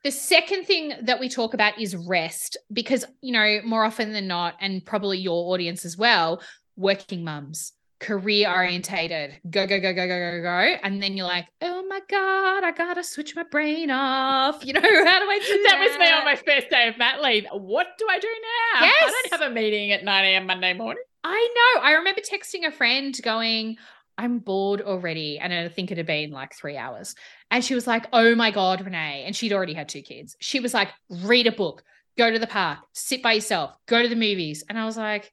[0.05, 4.27] The second thing that we talk about is rest because, you know, more often than
[4.27, 6.43] not, and probably your audience as well,
[6.77, 10.77] working mums, career orientated, go, go, go, go, go, go, go.
[10.83, 14.65] And then you're like, oh my God, I got to switch my brain off.
[14.71, 14.89] You know, how
[15.21, 15.89] do I do that that?
[15.91, 17.47] was me on my first day of mat leave.
[17.53, 18.87] What do I do now?
[18.87, 19.03] Yes.
[19.05, 20.47] I don't have a meeting at 9 a.m.
[20.47, 21.03] Monday morning.
[21.25, 21.83] I know.
[21.83, 23.77] I remember texting a friend going,
[24.17, 25.39] I'm bored already.
[25.39, 27.15] And I think it had been like three hours.
[27.51, 29.25] And she was like, Oh my God, Renee.
[29.27, 30.37] And she'd already had two kids.
[30.41, 31.83] She was like, Read a book,
[32.17, 34.63] go to the park, sit by yourself, go to the movies.
[34.69, 35.33] And I was like,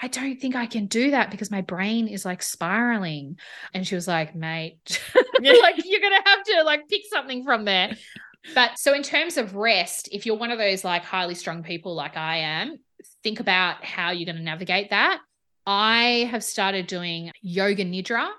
[0.00, 3.38] I don't think I can do that because my brain is like spiraling.
[3.74, 5.02] And she was like, Mate,
[5.40, 7.96] like you're going to have to like pick something from there.
[8.54, 11.94] But so, in terms of rest, if you're one of those like highly strung people
[11.94, 12.78] like I am,
[13.22, 15.20] think about how you're going to navigate that.
[15.66, 18.30] I have started doing yoga nidra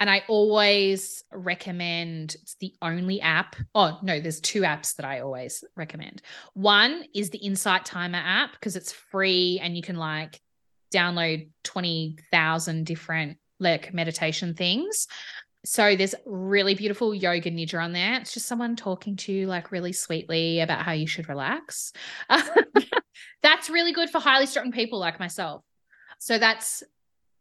[0.00, 3.54] and I always recommend it's the only app.
[3.74, 6.20] Oh, no, there's two apps that I always recommend.
[6.54, 10.40] One is the Insight Timer app because it's free and you can like
[10.94, 15.06] download 20,000 different like meditation things.
[15.64, 18.20] So there's really beautiful yoga nidra on there.
[18.20, 21.92] It's just someone talking to you like really sweetly about how you should relax.
[23.42, 25.62] that's really good for highly strung people like myself.
[26.18, 26.82] So that's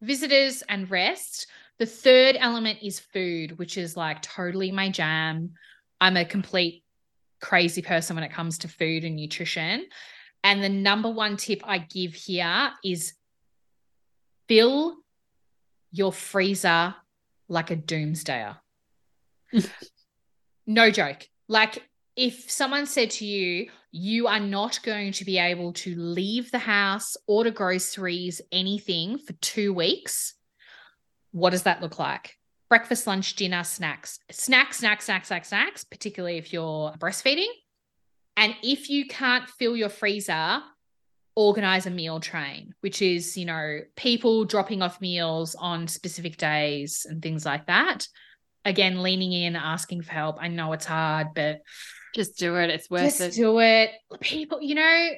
[0.01, 1.47] visitors and rest.
[1.79, 5.51] The third element is food, which is like totally my jam.
[5.99, 6.83] I'm a complete
[7.41, 9.85] crazy person when it comes to food and nutrition.
[10.45, 13.13] And the number one tip I give here is
[14.47, 14.97] fill
[15.91, 16.95] your freezer
[17.47, 18.57] like a doomsdayer.
[20.67, 21.27] no joke.
[21.47, 21.83] Like
[22.15, 26.59] if someone said to you, you are not going to be able to leave the
[26.59, 30.33] house, order groceries, anything for two weeks,
[31.31, 32.37] what does that look like?
[32.69, 37.49] Breakfast, lunch, dinner, snacks, snacks, snacks, snacks, snacks, snacks, particularly if you're breastfeeding.
[38.35, 40.61] And if you can't fill your freezer,
[41.35, 47.05] organize a meal train, which is, you know, people dropping off meals on specific days
[47.09, 48.07] and things like that.
[48.65, 50.37] Again, leaning in, asking for help.
[50.39, 51.61] I know it's hard, but
[52.15, 52.69] just do it.
[52.69, 53.05] It's worth it.
[53.05, 53.35] just it.
[53.35, 53.91] do it.
[54.21, 55.09] People, you know,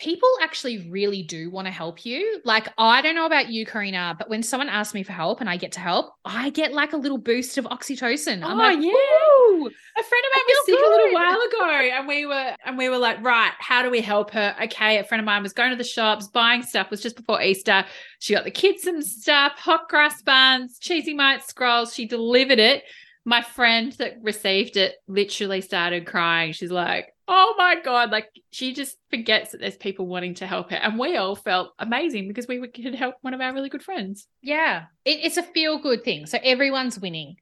[0.00, 2.40] people actually really do want to help you.
[2.44, 5.48] Like, I don't know about you, Carina, but when someone asks me for help and
[5.48, 8.42] I get to help, I get like a little boost of oxytocin.
[8.42, 8.90] I'm oh, like, yeah.
[8.90, 12.88] A friend of mine was sick a little while ago, and we were and we
[12.88, 14.56] were like, right, how do we help her?
[14.64, 16.86] Okay, a friend of mine was going to the shops, buying stuff.
[16.86, 17.84] It was just before Easter.
[18.20, 21.94] She got the kids some stuff, hot cross buns, Cheesymite scrolls.
[21.94, 22.84] She delivered it.
[23.26, 26.52] My friend that received it literally started crying.
[26.52, 30.70] She's like, oh my god like she just forgets that there's people wanting to help
[30.70, 30.76] her.
[30.76, 34.26] And we all felt amazing because we could help one of our really good friends.
[34.42, 34.86] Yeah.
[35.04, 36.26] It, it's a feel good thing.
[36.26, 37.36] So everyone's winning.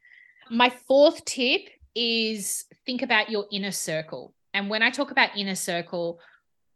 [0.50, 1.62] My fourth tip
[1.94, 4.34] is think about your inner circle.
[4.54, 6.20] And when i talk about inner circle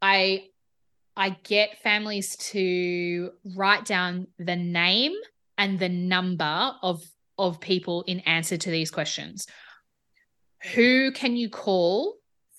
[0.01, 0.45] i
[1.17, 5.13] i get families to write down the name
[5.59, 7.03] and the number of
[7.39, 9.47] of people in answer to these questions.
[10.75, 12.17] Who can you call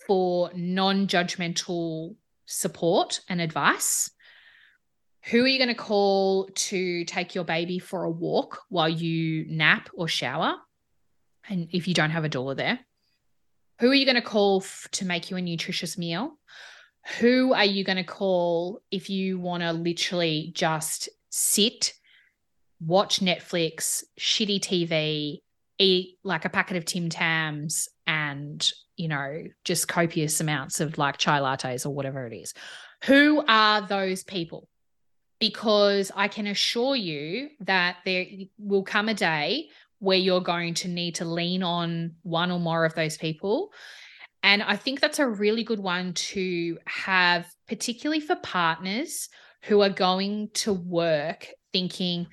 [0.07, 4.11] for non judgmental support and advice?
[5.25, 9.45] Who are you going to call to take your baby for a walk while you
[9.47, 10.55] nap or shower?
[11.49, 12.79] And if you don't have a doula there,
[13.79, 16.37] who are you going to call f- to make you a nutritious meal?
[17.19, 21.93] Who are you going to call if you want to literally just sit,
[22.79, 25.39] watch Netflix, shitty TV,
[25.79, 31.17] eat like a packet of Tim Tams and you know, just copious amounts of like
[31.17, 32.53] chai lattes or whatever it is.
[33.05, 34.69] Who are those people?
[35.39, 38.25] Because I can assure you that there
[38.57, 39.69] will come a day
[39.99, 43.71] where you're going to need to lean on one or more of those people.
[44.43, 49.29] And I think that's a really good one to have, particularly for partners
[49.63, 52.27] who are going to work thinking,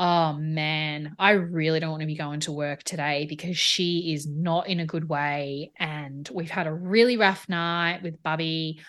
[0.00, 4.26] oh man, I really don't want to be going to work today because she is
[4.26, 5.72] not in a good way.
[5.78, 8.80] And we've had a really rough night with Bubby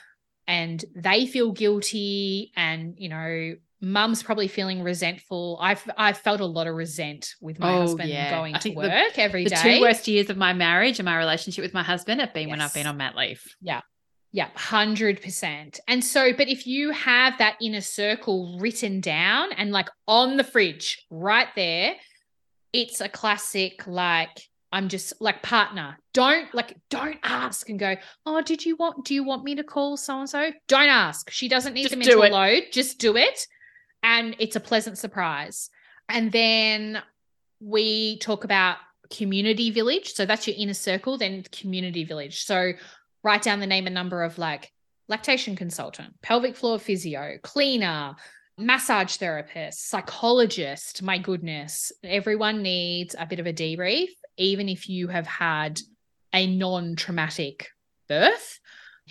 [0.48, 2.54] and they feel guilty.
[2.56, 5.60] And, you know, mum's probably feeling resentful.
[5.62, 8.32] I've I've felt a lot of resent with my oh, husband yeah.
[8.32, 9.56] going I to work the, every the day.
[9.56, 12.48] the two worst years of my marriage and my relationship with my husband have been
[12.48, 12.52] yes.
[12.52, 13.44] when I've been on mat leave.
[13.60, 13.82] Yeah.
[14.34, 15.80] Yeah, 100%.
[15.88, 20.44] And so, but if you have that inner circle written down and like on the
[20.44, 21.96] fridge right there,
[22.72, 25.98] it's a classic, like, I'm just like partner.
[26.14, 29.66] Don't like, don't ask and go, oh, did you want, do you want me to
[29.66, 30.52] call so and so?
[30.70, 31.30] Don't ask.
[31.30, 32.64] She doesn't need just the mental load.
[32.72, 33.46] Just do it.
[34.02, 35.70] And it's a pleasant surprise.
[36.08, 37.02] And then
[37.60, 38.78] we talk about
[39.10, 40.14] community village.
[40.14, 42.46] So that's your inner circle, then community village.
[42.46, 42.72] So
[43.24, 44.72] write down the name and number of like
[45.08, 48.16] lactation consultant, pelvic floor physio, cleaner,
[48.58, 51.04] massage therapist, psychologist.
[51.04, 55.80] My goodness, everyone needs a bit of a debrief, even if you have had
[56.34, 57.70] a non traumatic
[58.08, 58.60] birth.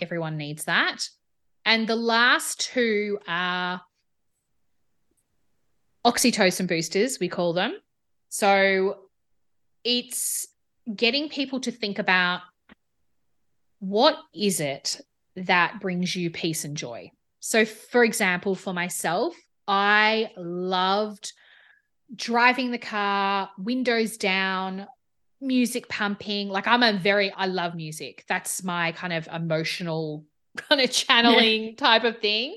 [0.00, 1.06] Everyone needs that.
[1.64, 3.82] And the last two are
[6.04, 7.74] oxytocin boosters, we call them.
[8.30, 9.00] So
[9.84, 10.46] it's
[10.94, 12.40] getting people to think about
[13.80, 15.00] what is it
[15.36, 17.10] that brings you peace and joy?
[17.40, 19.34] So, for example, for myself,
[19.66, 21.32] I loved
[22.14, 24.86] driving the car, windows down,
[25.40, 26.48] music pumping.
[26.48, 28.24] Like, I'm a very, I love music.
[28.28, 30.24] That's my kind of emotional,
[30.56, 32.56] kind of channeling type of thing.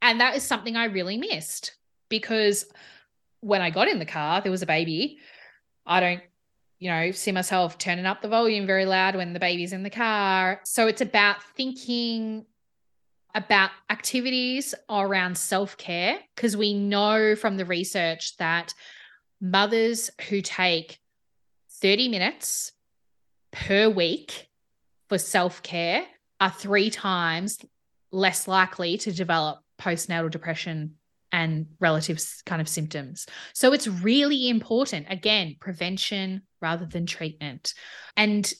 [0.00, 1.76] And that is something I really missed
[2.08, 2.66] because
[3.40, 5.18] when I got in the car, there was a baby.
[5.84, 6.22] I don't
[6.82, 9.88] you know, see myself turning up the volume very loud when the baby's in the
[9.88, 10.60] car.
[10.64, 12.44] So it's about thinking
[13.36, 18.74] about activities around self care because we know from the research that
[19.40, 20.98] mothers who take
[21.80, 22.72] 30 minutes
[23.52, 24.48] per week
[25.08, 26.04] for self care
[26.40, 27.58] are three times
[28.10, 30.96] less likely to develop postnatal depression
[31.32, 33.26] and relative kind of symptoms.
[33.54, 35.06] So it's really important.
[35.08, 37.74] Again, prevention rather than treatment.
[38.16, 38.52] And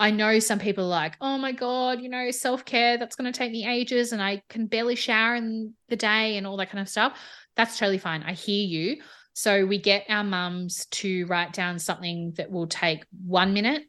[0.00, 3.30] I know some people are like, oh my God, you know, self care, that's going
[3.30, 6.70] to take me ages and I can barely shower in the day and all that
[6.70, 7.18] kind of stuff.
[7.56, 8.22] That's totally fine.
[8.22, 9.02] I hear you.
[9.34, 13.82] So we get our mums to write down something that will take one minute,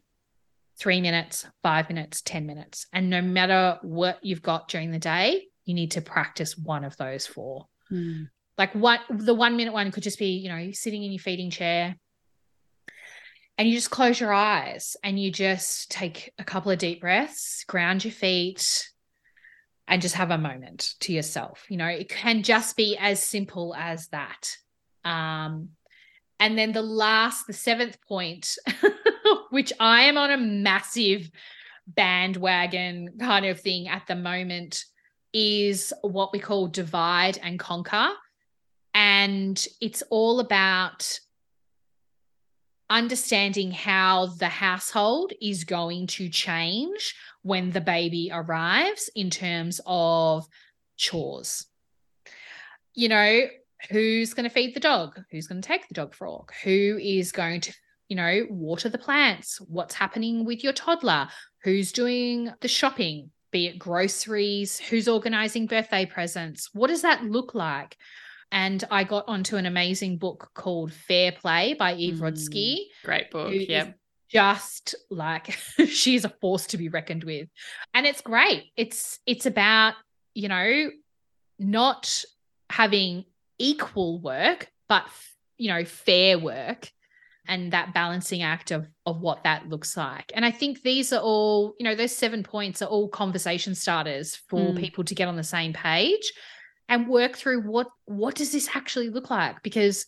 [0.78, 2.86] three minutes, five minutes, 10 minutes.
[2.92, 6.96] And no matter what you've got during the day, you need to practice one of
[6.96, 7.66] those four.
[7.92, 8.28] Mm.
[8.58, 11.50] Like what the one minute one could just be, you know, sitting in your feeding
[11.50, 11.96] chair
[13.58, 17.64] and you just close your eyes and you just take a couple of deep breaths,
[17.64, 18.88] ground your feet,
[19.88, 21.64] and just have a moment to yourself.
[21.68, 24.56] You know, it can just be as simple as that.
[25.04, 25.70] Um,
[26.38, 28.56] and then the last, the seventh point,
[29.50, 31.30] which I am on a massive
[31.86, 34.84] bandwagon kind of thing at the moment,
[35.32, 38.08] is what we call divide and conquer.
[38.94, 41.18] And it's all about
[42.88, 50.46] understanding how the household is going to change when the baby arrives in terms of
[50.96, 51.66] chores.
[52.94, 53.42] You know,
[53.90, 55.20] who's going to feed the dog?
[55.30, 56.54] Who's going to take the dog for a walk?
[56.64, 57.74] Who is going to,
[58.08, 59.60] you know, water the plants?
[59.60, 61.28] What's happening with your toddler?
[61.64, 63.30] Who's doing the shopping?
[63.50, 66.70] Be it groceries, who's organizing birthday presents?
[66.74, 67.96] What does that look like?
[68.52, 72.76] and I got onto an amazing book called Fair Play by Eve mm, Rodsky.
[73.04, 73.52] Great book.
[73.52, 73.92] Yeah.
[74.28, 75.50] Just like
[75.86, 77.48] she's a force to be reckoned with.
[77.94, 78.70] And it's great.
[78.76, 79.94] It's it's about,
[80.34, 80.90] you know,
[81.58, 82.24] not
[82.70, 83.24] having
[83.58, 85.06] equal work, but
[85.58, 86.90] you know, fair work
[87.48, 90.32] and that balancing act of of what that looks like.
[90.34, 94.36] And I think these are all, you know, those seven points are all conversation starters
[94.48, 94.78] for mm.
[94.78, 96.32] people to get on the same page
[96.88, 99.62] and work through what what does this actually look like?
[99.62, 100.06] Because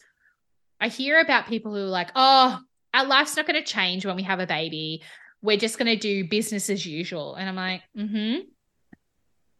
[0.80, 2.60] i hear about people who are like oh
[2.94, 5.02] our life's not going to change when we have a baby.
[5.42, 7.34] We're just going to do business as usual.
[7.34, 8.40] And i'm like mm-hmm.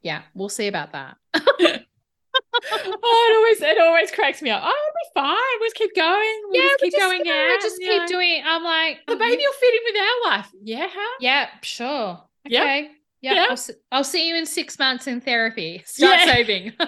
[0.03, 1.17] Yeah we'll see about that
[2.55, 4.63] oh, it always it always cracks me up.
[4.65, 5.37] Oh, it'll be fine.
[5.61, 6.41] We'll just keep going.
[6.49, 7.61] We'll yeah, just keep just, going yeah, out.
[7.61, 8.07] Just keep know.
[8.07, 8.43] doing.
[8.45, 9.21] I'm like the mm-hmm.
[9.21, 10.51] baby will fit in with our life.
[10.63, 11.17] Yeah, huh?
[11.21, 12.23] Yeah, sure.
[12.47, 12.91] Okay.
[13.21, 13.35] Yeah.
[13.35, 13.47] yeah.
[13.51, 13.59] I'll,
[13.93, 15.83] I'll, see you in six months in therapy.
[15.85, 16.33] Start yeah.
[16.35, 16.73] saving.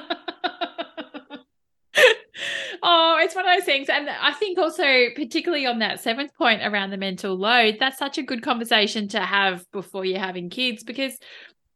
[2.82, 3.88] oh, it's one of those things.
[3.88, 4.84] And I think also,
[5.14, 9.20] particularly on that seventh point around the mental load, that's such a good conversation to
[9.20, 11.18] have before you're having kids because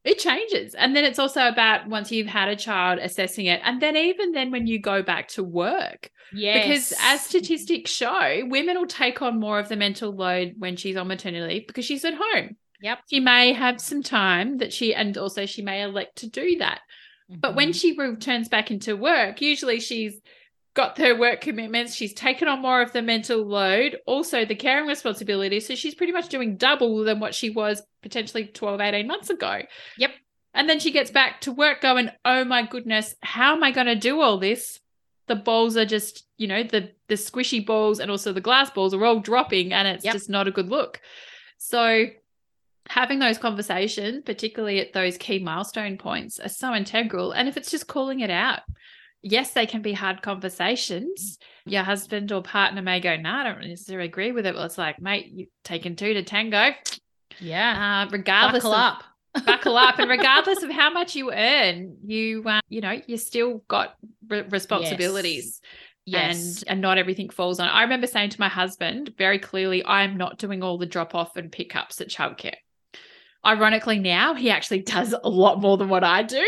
[0.04, 0.74] it changes.
[0.74, 3.60] And then it's also about once you've had a child assessing it.
[3.64, 6.10] And then even then when you go back to work.
[6.32, 6.66] Yes.
[6.66, 10.96] Because as statistics show, women will take on more of the mental load when she's
[10.96, 12.56] on maternity leave because she's at home.
[12.82, 12.98] Yep.
[13.08, 16.80] She may have some time that she and also she may elect to do that.
[17.30, 17.40] Mm-hmm.
[17.40, 17.72] But when mm-hmm.
[17.72, 20.20] she returns back into work, usually she's
[20.74, 21.94] got her work commitments.
[21.94, 25.60] She's taken on more of the mental load, also the caring responsibility.
[25.60, 29.62] So she's pretty much doing double than what she was potentially 12, 18 months ago.
[29.98, 30.10] Yep.
[30.54, 33.88] And then she gets back to work going, oh my goodness, how am I going
[33.88, 34.78] to do all this?
[35.26, 38.94] The balls are just, you know, the the squishy balls and also the glass balls
[38.94, 40.12] are all dropping and it's yep.
[40.12, 41.00] just not a good look.
[41.58, 42.06] So
[42.88, 47.32] having those conversations, particularly at those key milestone points, are so integral.
[47.32, 48.60] And if it's just calling it out,
[49.22, 51.38] yes, they can be hard conversations.
[51.38, 51.70] Mm-hmm.
[51.72, 54.54] Your husband or partner may go, no, I don't necessarily agree with it.
[54.54, 56.72] Well, it's like, mate, you've taken two to tango.
[57.40, 58.06] Yeah.
[58.06, 59.04] Uh, regardless buckle of, up.
[59.46, 59.98] buckle up.
[59.98, 63.94] And regardless of how much you earn, you, uh, you know, you still got
[64.28, 65.60] re- responsibilities.
[65.62, 65.74] Yes.
[66.06, 66.62] Yes.
[66.62, 67.68] And and not everything falls on.
[67.68, 71.36] I remember saying to my husband very clearly, I'm not doing all the drop off
[71.36, 72.56] and pickups at childcare.
[73.44, 76.44] Ironically, now he actually does a lot more than what I do,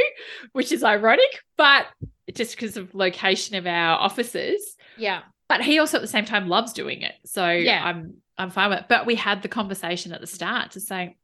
[0.52, 1.86] which is ironic, but
[2.34, 4.76] just because of location of our offices.
[4.96, 5.22] Yeah.
[5.48, 7.14] But he also at the same time loves doing it.
[7.24, 7.84] So yeah.
[7.84, 8.86] I'm I'm fine with it.
[8.88, 11.16] But we had the conversation at the start to say,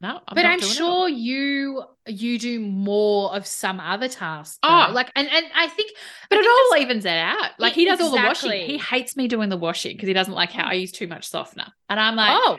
[0.00, 1.14] no, I'm but I'm sure it.
[1.14, 4.58] you you do more of some other tasks.
[4.62, 4.68] Though.
[4.68, 5.92] Oh, like and and I think,
[6.28, 7.52] but I it think all evens it out.
[7.58, 8.18] Like he does exactly.
[8.18, 8.66] all the washing.
[8.66, 10.66] He hates me doing the washing because he doesn't like how.
[10.66, 11.72] I use too much softener.
[11.88, 12.58] And I'm like, oh.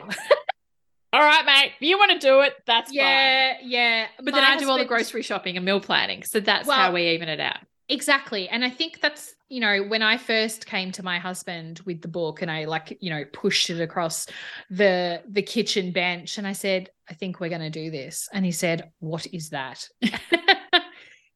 [1.12, 2.54] all right, mate, you want to do it?
[2.66, 3.70] That's yeah, fine.
[3.70, 4.06] yeah.
[4.16, 4.66] But My then I husband...
[4.66, 7.38] do all the grocery shopping and meal planning, so that's well, how we even it
[7.38, 7.58] out.
[7.88, 12.02] Exactly, and I think that's you know when I first came to my husband with
[12.02, 14.26] the book, and I like you know pushed it across
[14.70, 18.44] the the kitchen bench, and I said, "I think we're going to do this," and
[18.44, 19.88] he said, "What is that?"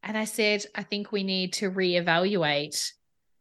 [0.02, 2.92] and I said, "I think we need to reevaluate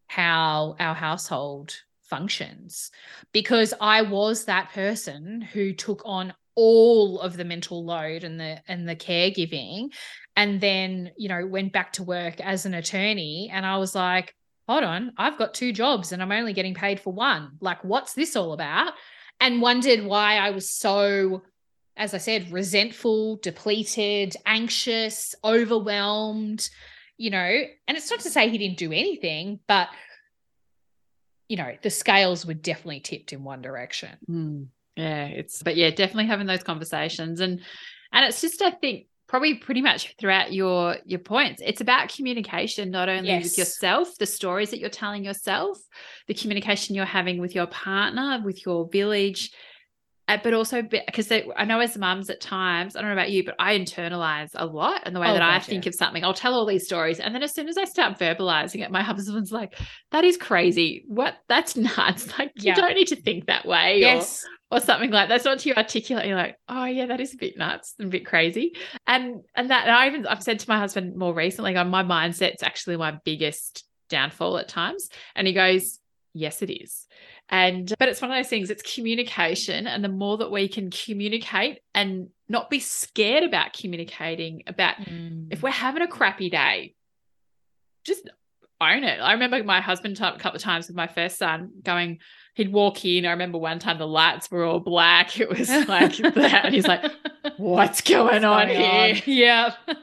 [0.07, 2.91] how our household functions
[3.31, 8.61] because I was that person who took on all of the mental load and the
[8.67, 9.93] and the caregiving
[10.35, 14.35] and then you know went back to work as an attorney and I was like
[14.67, 17.57] hold on I've got two jobs and I'm only getting paid for one.
[17.61, 18.93] Like what's this all about?
[19.39, 21.43] And wondered why I was so
[21.97, 26.69] as I said resentful depleted anxious overwhelmed
[27.17, 27.61] you know?
[27.87, 29.89] And it's not to say he didn't do anything but
[31.51, 34.11] you know, the scales were definitely tipped in one direction.
[34.29, 37.41] Mm, yeah, it's but yeah, definitely having those conversations.
[37.41, 37.59] And
[38.13, 42.91] and it's just I think probably pretty much throughout your your points it's about communication
[42.91, 43.43] not only yes.
[43.45, 45.79] with yourself the stories that you're telling yourself
[46.27, 49.51] the communication you're having with your partner with your village
[50.27, 53.43] uh, but also because I know as mums at times, I don't know about you,
[53.43, 55.55] but I internalize a lot and the way oh, that gotcha.
[55.55, 56.23] I think of something.
[56.23, 57.19] I'll tell all these stories.
[57.19, 59.75] And then as soon as I start verbalizing it, my husband's like,
[60.11, 61.03] that is crazy.
[61.07, 61.35] What?
[61.49, 62.37] That's nuts.
[62.39, 62.75] Like, yeah.
[62.75, 63.99] you don't need to think that way.
[63.99, 64.45] Yes.
[64.45, 66.27] Or, or something like that's what you articulate.
[66.27, 68.75] You're like, oh yeah, that is a bit nuts and a bit crazy.
[69.05, 72.03] And and that and I even I've said to my husband more recently, on my
[72.03, 75.09] mindset's actually my biggest downfall at times.
[75.35, 75.99] And he goes,
[76.33, 77.07] Yes, it is.
[77.49, 79.85] And, but it's one of those things, it's communication.
[79.85, 85.47] And the more that we can communicate and not be scared about communicating, about mm.
[85.51, 86.95] if we're having a crappy day,
[88.05, 88.29] just
[88.81, 89.19] own it.
[89.19, 92.19] I remember my husband a couple of times with my first son going,
[92.55, 93.25] he'd walk in.
[93.25, 95.39] I remember one time the lights were all black.
[95.39, 96.61] It was like that.
[96.65, 97.11] And he's like,
[97.57, 99.51] what's going, what's on going here?
[99.53, 99.75] On?
[99.85, 99.97] Yeah.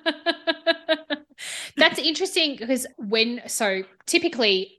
[1.77, 4.79] That's interesting because when, so typically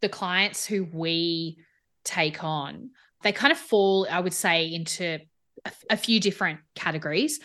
[0.00, 1.58] the clients who we
[2.04, 2.90] take on,
[3.22, 5.20] they kind of fall, I would say, into
[5.64, 7.38] a, a few different categories.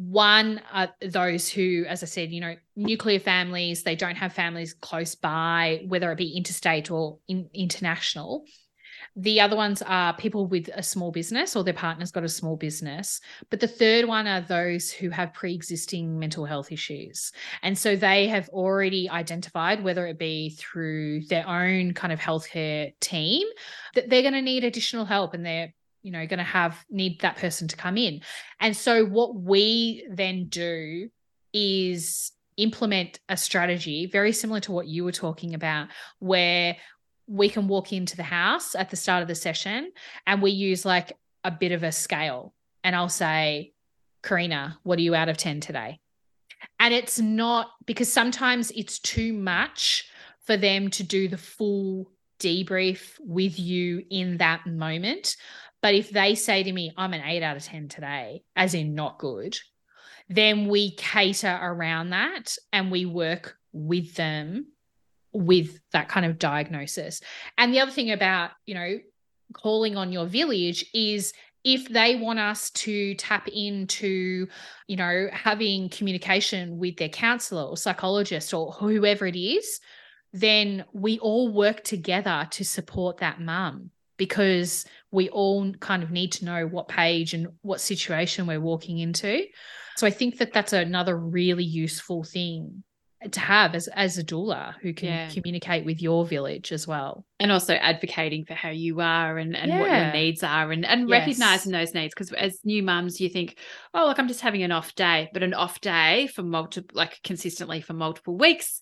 [0.00, 4.72] One are those who, as I said, you know, nuclear families, they don't have families
[4.72, 8.44] close by, whether it be interstate or in, international.
[9.16, 12.56] The other ones are people with a small business or their partner's got a small
[12.56, 13.20] business.
[13.50, 17.32] But the third one are those who have pre existing mental health issues.
[17.64, 22.92] And so they have already identified, whether it be through their own kind of healthcare
[23.00, 23.48] team,
[23.96, 27.20] that they're going to need additional help and they're you know going to have need
[27.20, 28.20] that person to come in
[28.60, 31.08] and so what we then do
[31.52, 35.88] is implement a strategy very similar to what you were talking about
[36.18, 36.76] where
[37.28, 39.92] we can walk into the house at the start of the session
[40.26, 41.12] and we use like
[41.44, 42.54] a bit of a scale.
[42.82, 43.72] And I'll say,
[44.22, 46.00] Carina, what are you out of 10 today?
[46.80, 50.08] And it's not because sometimes it's too much
[50.44, 55.36] for them to do the full debrief with you in that moment.
[55.80, 58.94] But if they say to me, I'm an eight out of 10 today, as in
[58.94, 59.56] not good,
[60.28, 64.66] then we cater around that and we work with them
[65.32, 67.20] with that kind of diagnosis.
[67.56, 68.98] And the other thing about, you know,
[69.52, 71.32] calling on your village is
[71.64, 74.46] if they want us to tap into,
[74.86, 79.80] you know, having communication with their counselor or psychologist or whoever it is,
[80.32, 86.32] then we all work together to support that mum because we all kind of need
[86.32, 89.44] to know what page and what situation we're walking into.
[89.96, 92.84] So I think that that's another really useful thing
[93.32, 95.28] to have as as a doula who can yeah.
[95.30, 99.72] communicate with your village as well and also advocating for how you are and, and
[99.72, 99.80] yeah.
[99.80, 101.10] what your needs are and and yes.
[101.10, 103.58] recognizing those needs because as new mums you think
[103.92, 107.18] oh look i'm just having an off day but an off day for multiple like
[107.24, 108.80] consistently for multiple weeks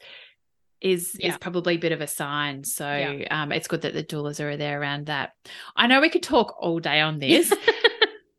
[0.80, 1.30] is yeah.
[1.30, 4.56] is probably a bit of a sign so um it's good that the doulas are
[4.56, 5.32] there around that
[5.74, 7.52] i know we could talk all day on this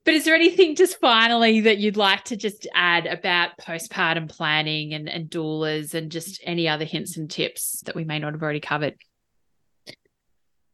[0.08, 4.94] But is there anything just finally that you'd like to just add about postpartum planning
[4.94, 8.42] and, and doulas and just any other hints and tips that we may not have
[8.42, 8.96] already covered?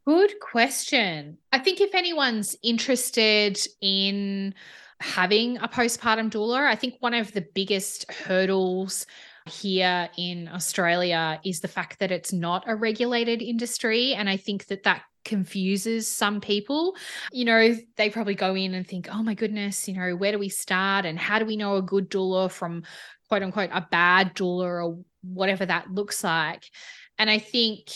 [0.05, 1.39] Good question.
[1.51, 4.53] I think if anyone's interested in
[4.99, 9.07] having a postpartum doula, I think one of the biggest hurdles
[9.45, 14.13] here in Australia is the fact that it's not a regulated industry.
[14.13, 16.95] And I think that that confuses some people.
[17.31, 20.39] You know, they probably go in and think, oh my goodness, you know, where do
[20.39, 21.05] we start?
[21.05, 22.83] And how do we know a good doula from
[23.29, 26.69] quote unquote a bad doula or whatever that looks like?
[27.17, 27.89] And I think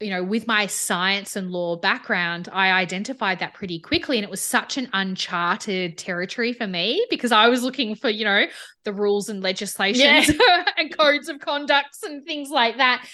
[0.00, 4.18] you know, with my science and law background, I identified that pretty quickly.
[4.18, 8.24] And it was such an uncharted territory for me because I was looking for, you
[8.24, 8.44] know,
[8.84, 10.64] the rules and legislations yeah.
[10.76, 13.06] and codes of conducts and things like that.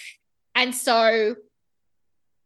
[0.55, 1.37] And so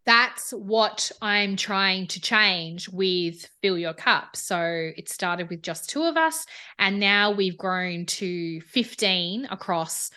[0.05, 4.37] that's what I'm trying to change with Fill Your Cup.
[4.37, 6.47] So it started with just two of us,
[6.78, 10.11] and now we've grown to 15 across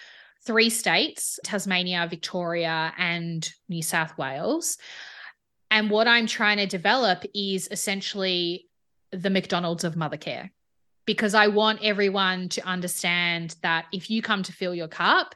[0.50, 4.80] three states Tasmania, Victoria, and New South Wales.
[5.70, 8.66] And what I'm trying to develop is essentially
[9.12, 10.52] the McDonald's of mother care
[11.06, 15.36] because I want everyone to understand that if you come to fill your cup,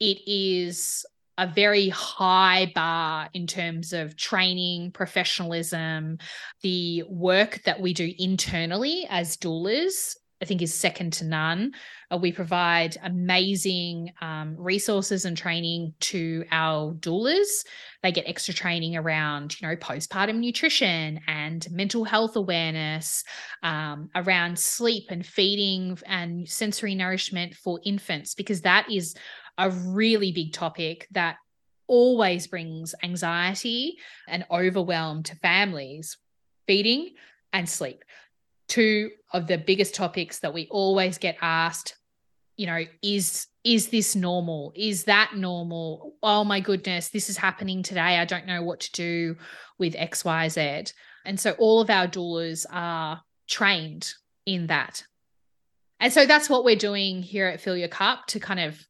[0.00, 1.06] it is
[1.38, 6.18] a very high bar in terms of training, professionalism,
[6.62, 11.72] the work that we do internally as doulas I think is second to none.
[12.10, 17.64] Uh, we provide amazing um, resources and training to our doulas.
[18.02, 23.22] They get extra training around, you know, postpartum nutrition and mental health awareness,
[23.62, 29.14] um, around sleep and feeding and sensory nourishment for infants, because that is
[29.58, 31.36] a really big topic that
[31.86, 33.96] always brings anxiety
[34.28, 36.16] and overwhelm to families
[36.66, 37.10] feeding
[37.52, 38.04] and sleep
[38.70, 41.96] two of the biggest topics that we always get asked
[42.56, 44.72] you know is is this normal?
[44.74, 46.14] Is that normal?
[46.22, 48.18] Oh my goodness this is happening today.
[48.18, 49.36] I don't know what to do
[49.78, 50.92] with xyz
[51.24, 54.12] and so all of our doulas are trained
[54.46, 55.04] in that.
[55.98, 58.86] And so that's what we're doing here at fill your cup to kind of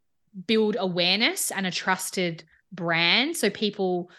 [0.46, 3.36] build awareness and a trusted brand.
[3.36, 4.10] So people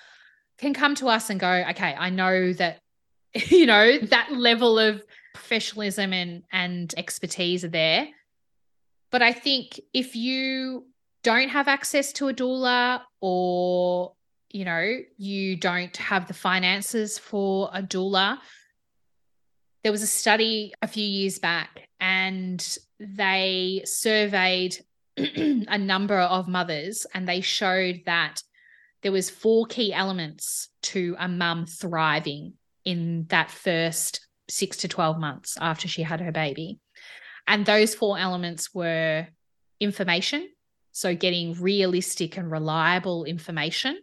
[0.62, 2.80] can come to us and go okay i know that
[3.34, 5.04] you know that level of
[5.34, 8.08] professionalism and and expertise are there.
[9.12, 10.86] But i think if you
[11.24, 14.14] don't have access to a doula or
[14.50, 18.38] you know you don't have the finances for a doula
[19.84, 24.78] there was a study a few years back and they surveyed
[25.18, 28.42] a number of mothers and they showed that
[29.02, 32.54] there was four key elements to a mum thriving
[32.86, 36.80] in that first 6 to 12 months after she had her baby
[37.48, 39.28] and those four elements were
[39.80, 40.50] information
[40.92, 44.00] so getting realistic and reliable information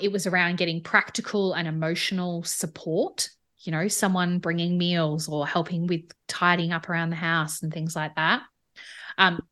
[0.00, 3.28] it was around getting practical and emotional support
[3.60, 7.96] you know someone bringing meals or helping with tidying up around the house and things
[7.96, 8.42] like that
[9.18, 9.42] um,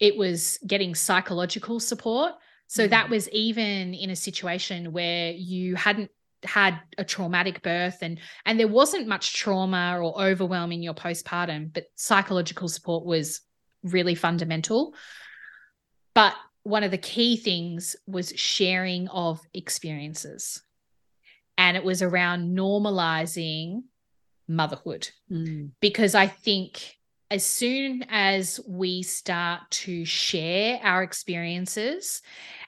[0.00, 2.32] it was getting psychological support.
[2.68, 2.90] So mm-hmm.
[2.90, 6.10] that was even in a situation where you hadn't
[6.44, 11.72] had a traumatic birth and and there wasn't much trauma or overwhelm in your postpartum,
[11.72, 13.40] but psychological support was
[13.82, 14.94] really fundamental.
[16.14, 20.62] But one of the key things was sharing of experiences.
[21.56, 23.82] And it was around normalizing
[24.46, 25.08] motherhood.
[25.30, 25.70] Mm.
[25.80, 26.96] Because I think
[27.30, 32.22] as soon as we start to share our experiences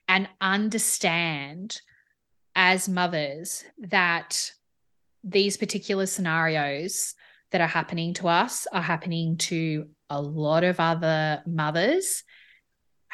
[0.08, 1.80] and understand
[2.54, 4.52] as mothers that
[5.22, 7.14] these particular scenarios
[7.52, 12.22] that are happening to us are happening to a lot of other mothers.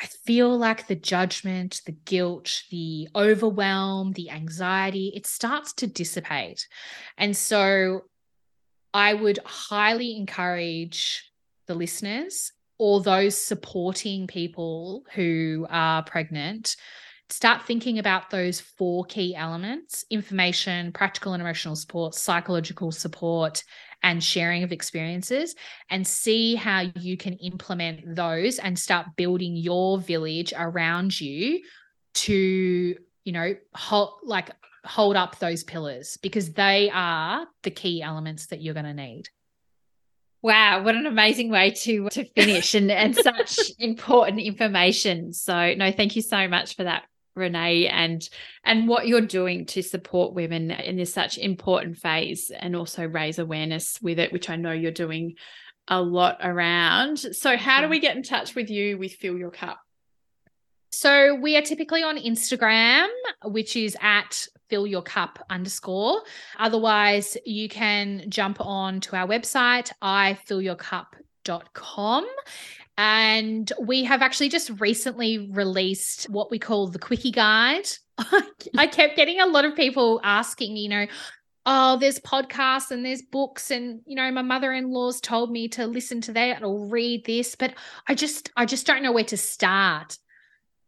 [0.01, 6.68] I feel like the judgment, the guilt, the overwhelm, the anxiety, it starts to dissipate.
[7.16, 8.03] And so
[8.93, 11.30] I would highly encourage
[11.66, 16.76] the listeners or those supporting people who are pregnant
[17.29, 23.62] start thinking about those four key elements information, practical and emotional support, psychological support,
[24.03, 25.55] and sharing of experiences,
[25.91, 31.61] and see how you can implement those and start building your village around you
[32.14, 34.51] to, you know, hold, like
[34.85, 39.29] hold up those pillars because they are the key elements that you're going to need.
[40.43, 45.33] Wow, what an amazing way to to finish and and such important information.
[45.33, 47.05] So no, thank you so much for that,
[47.37, 48.28] Renee, and
[48.64, 53.39] and what you're doing to support women in this such important phase and also raise
[53.39, 55.37] awareness with it, which I know you're doing
[55.89, 57.18] a lot around.
[57.18, 59.78] So how do we get in touch with you with Fill Your Cup?
[60.93, 63.09] So we are typically on Instagram,
[63.45, 66.22] which is at fill your cup underscore.
[66.59, 72.26] Otherwise, you can jump on to our website, ifillyourcup.com.
[72.99, 77.86] And we have actually just recently released what we call the quickie guide.
[78.78, 81.07] I kept getting a lot of people asking, you know,
[81.66, 86.20] oh, there's podcasts and there's books, and you know, my mother-in-law's told me to listen
[86.22, 87.74] to that or read this, but
[88.07, 90.16] I just I just don't know where to start.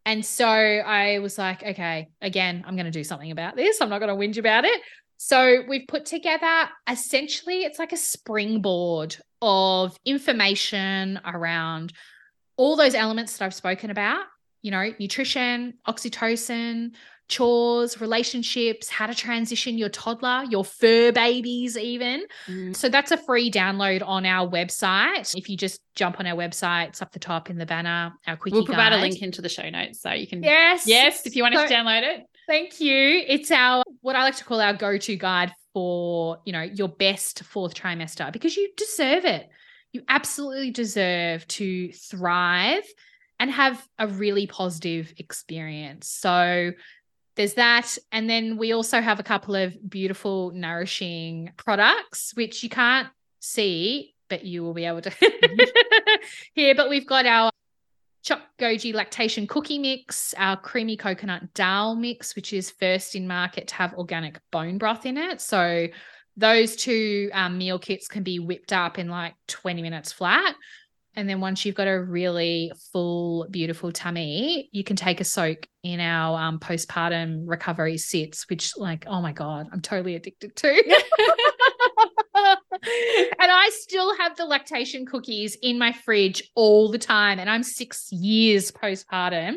[0.07, 3.83] And so I was like, okay, again, I'm going to do something about this.
[3.83, 4.81] I'm not going to whinge about it.
[5.19, 11.93] So we've put together essentially, it's like a springboard of information around
[12.57, 14.25] all those elements that I've spoken about,
[14.63, 16.93] you know, nutrition, oxytocin,
[17.29, 22.25] chores, relationships, how to transition your toddler, your fur babies, even.
[22.47, 22.75] Mm.
[22.75, 25.37] So that's a free download on our website.
[25.37, 28.13] If you just jump on our website, it's up the top in the banner.
[28.27, 28.55] Our quick.
[28.55, 28.99] We'll provide guide.
[28.99, 30.43] a link into the show notes so you can.
[30.43, 30.87] Yes.
[30.87, 32.25] Yes, if you want so, to download it.
[32.47, 33.23] Thank you.
[33.27, 37.45] It's our what I like to call our go-to guide for you know your best
[37.45, 39.51] fourth trimester because you deserve it.
[39.93, 42.85] You absolutely deserve to thrive
[43.39, 46.09] and have a really positive experience.
[46.09, 46.73] So
[47.37, 47.99] there's that.
[48.11, 53.09] And then we also have a couple of beautiful, nourishing products, which you can't
[53.41, 56.17] see but you will be able to mm-hmm.
[56.55, 56.75] hear.
[56.75, 57.51] But we've got our
[58.23, 63.69] choc goji lactation cookie mix, our creamy coconut dal mix, which is first in market
[63.69, 65.41] to have organic bone broth in it.
[65.41, 65.89] So
[66.37, 70.55] those two um, meal kits can be whipped up in like 20 minutes flat.
[71.17, 75.67] And then once you've got a really full, beautiful tummy, you can take a soak
[75.83, 80.69] in our um, postpartum recovery sitz, which, like, oh my God, I'm totally addicted to.
[82.83, 87.39] and I still have the lactation cookies in my fridge all the time.
[87.39, 89.57] And I'm six years postpartum.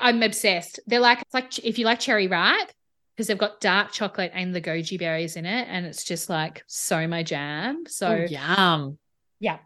[0.00, 0.80] I'm obsessed.
[0.86, 2.70] They're like, it's like if you like cherry ripe,
[3.16, 5.66] because they've got dark chocolate and the goji berries in it.
[5.68, 7.84] And it's just like so my jam.
[7.86, 8.98] So, oh, yum.
[9.38, 9.58] Yeah.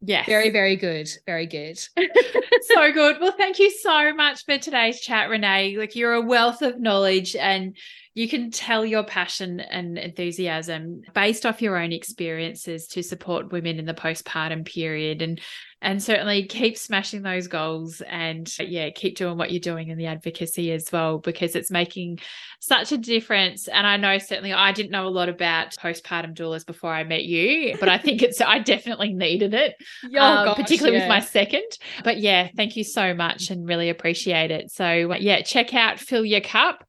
[0.00, 0.26] Yes.
[0.26, 1.08] Very, very good.
[1.26, 1.78] Very good.
[2.62, 3.16] so good.
[3.20, 5.76] Well, thank you so much for today's chat, Renee.
[5.78, 7.76] Like you're a wealth of knowledge and
[8.14, 13.78] you can tell your passion and enthusiasm based off your own experiences to support women
[13.78, 15.20] in the postpartum period.
[15.20, 15.40] And
[15.82, 20.06] and certainly keep smashing those goals and yeah keep doing what you're doing in the
[20.06, 22.18] advocacy as well because it's making
[22.58, 23.68] such a difference.
[23.68, 27.24] And i know certainly i didn't know a lot about postpartum doulas before i met
[27.24, 31.04] you but i think it's i definitely needed it oh, um, gosh, particularly yeah.
[31.04, 31.68] with my second.
[32.02, 34.70] But yeah thank you so much and really appreciate it.
[34.70, 36.84] So yeah check out fill your cup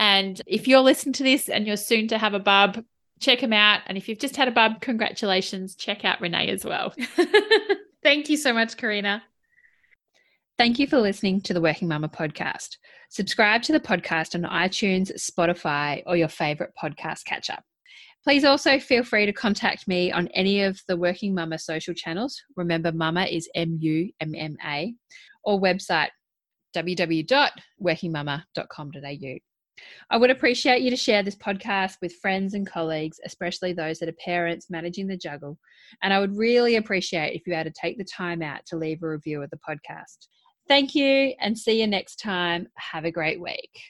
[0.00, 2.82] and if you're listening to this and you're soon to have a bub,
[3.20, 3.82] check them out.
[3.86, 5.74] And if you've just had a bub, congratulations.
[5.74, 6.94] Check out Renee as well.
[8.02, 9.22] Thank you so much, Carina.
[10.56, 12.78] Thank you for listening to the Working Mumma podcast.
[13.10, 17.58] Subscribe to the podcast on iTunes, Spotify, or your favorite podcast catcher.
[18.24, 22.42] Please also feel free to contact me on any of the Working Mumma social channels.
[22.56, 24.94] Remember, Mumma is M U M M A,
[25.44, 26.08] or website
[26.74, 29.49] www.workingmumma.com.au.
[30.10, 34.08] I would appreciate you to share this podcast with friends and colleagues, especially those that
[34.08, 35.58] are parents managing the juggle.
[36.02, 39.02] And I would really appreciate if you had to take the time out to leave
[39.02, 40.26] a review of the podcast.
[40.68, 42.68] Thank you and see you next time.
[42.76, 43.80] Have a great week.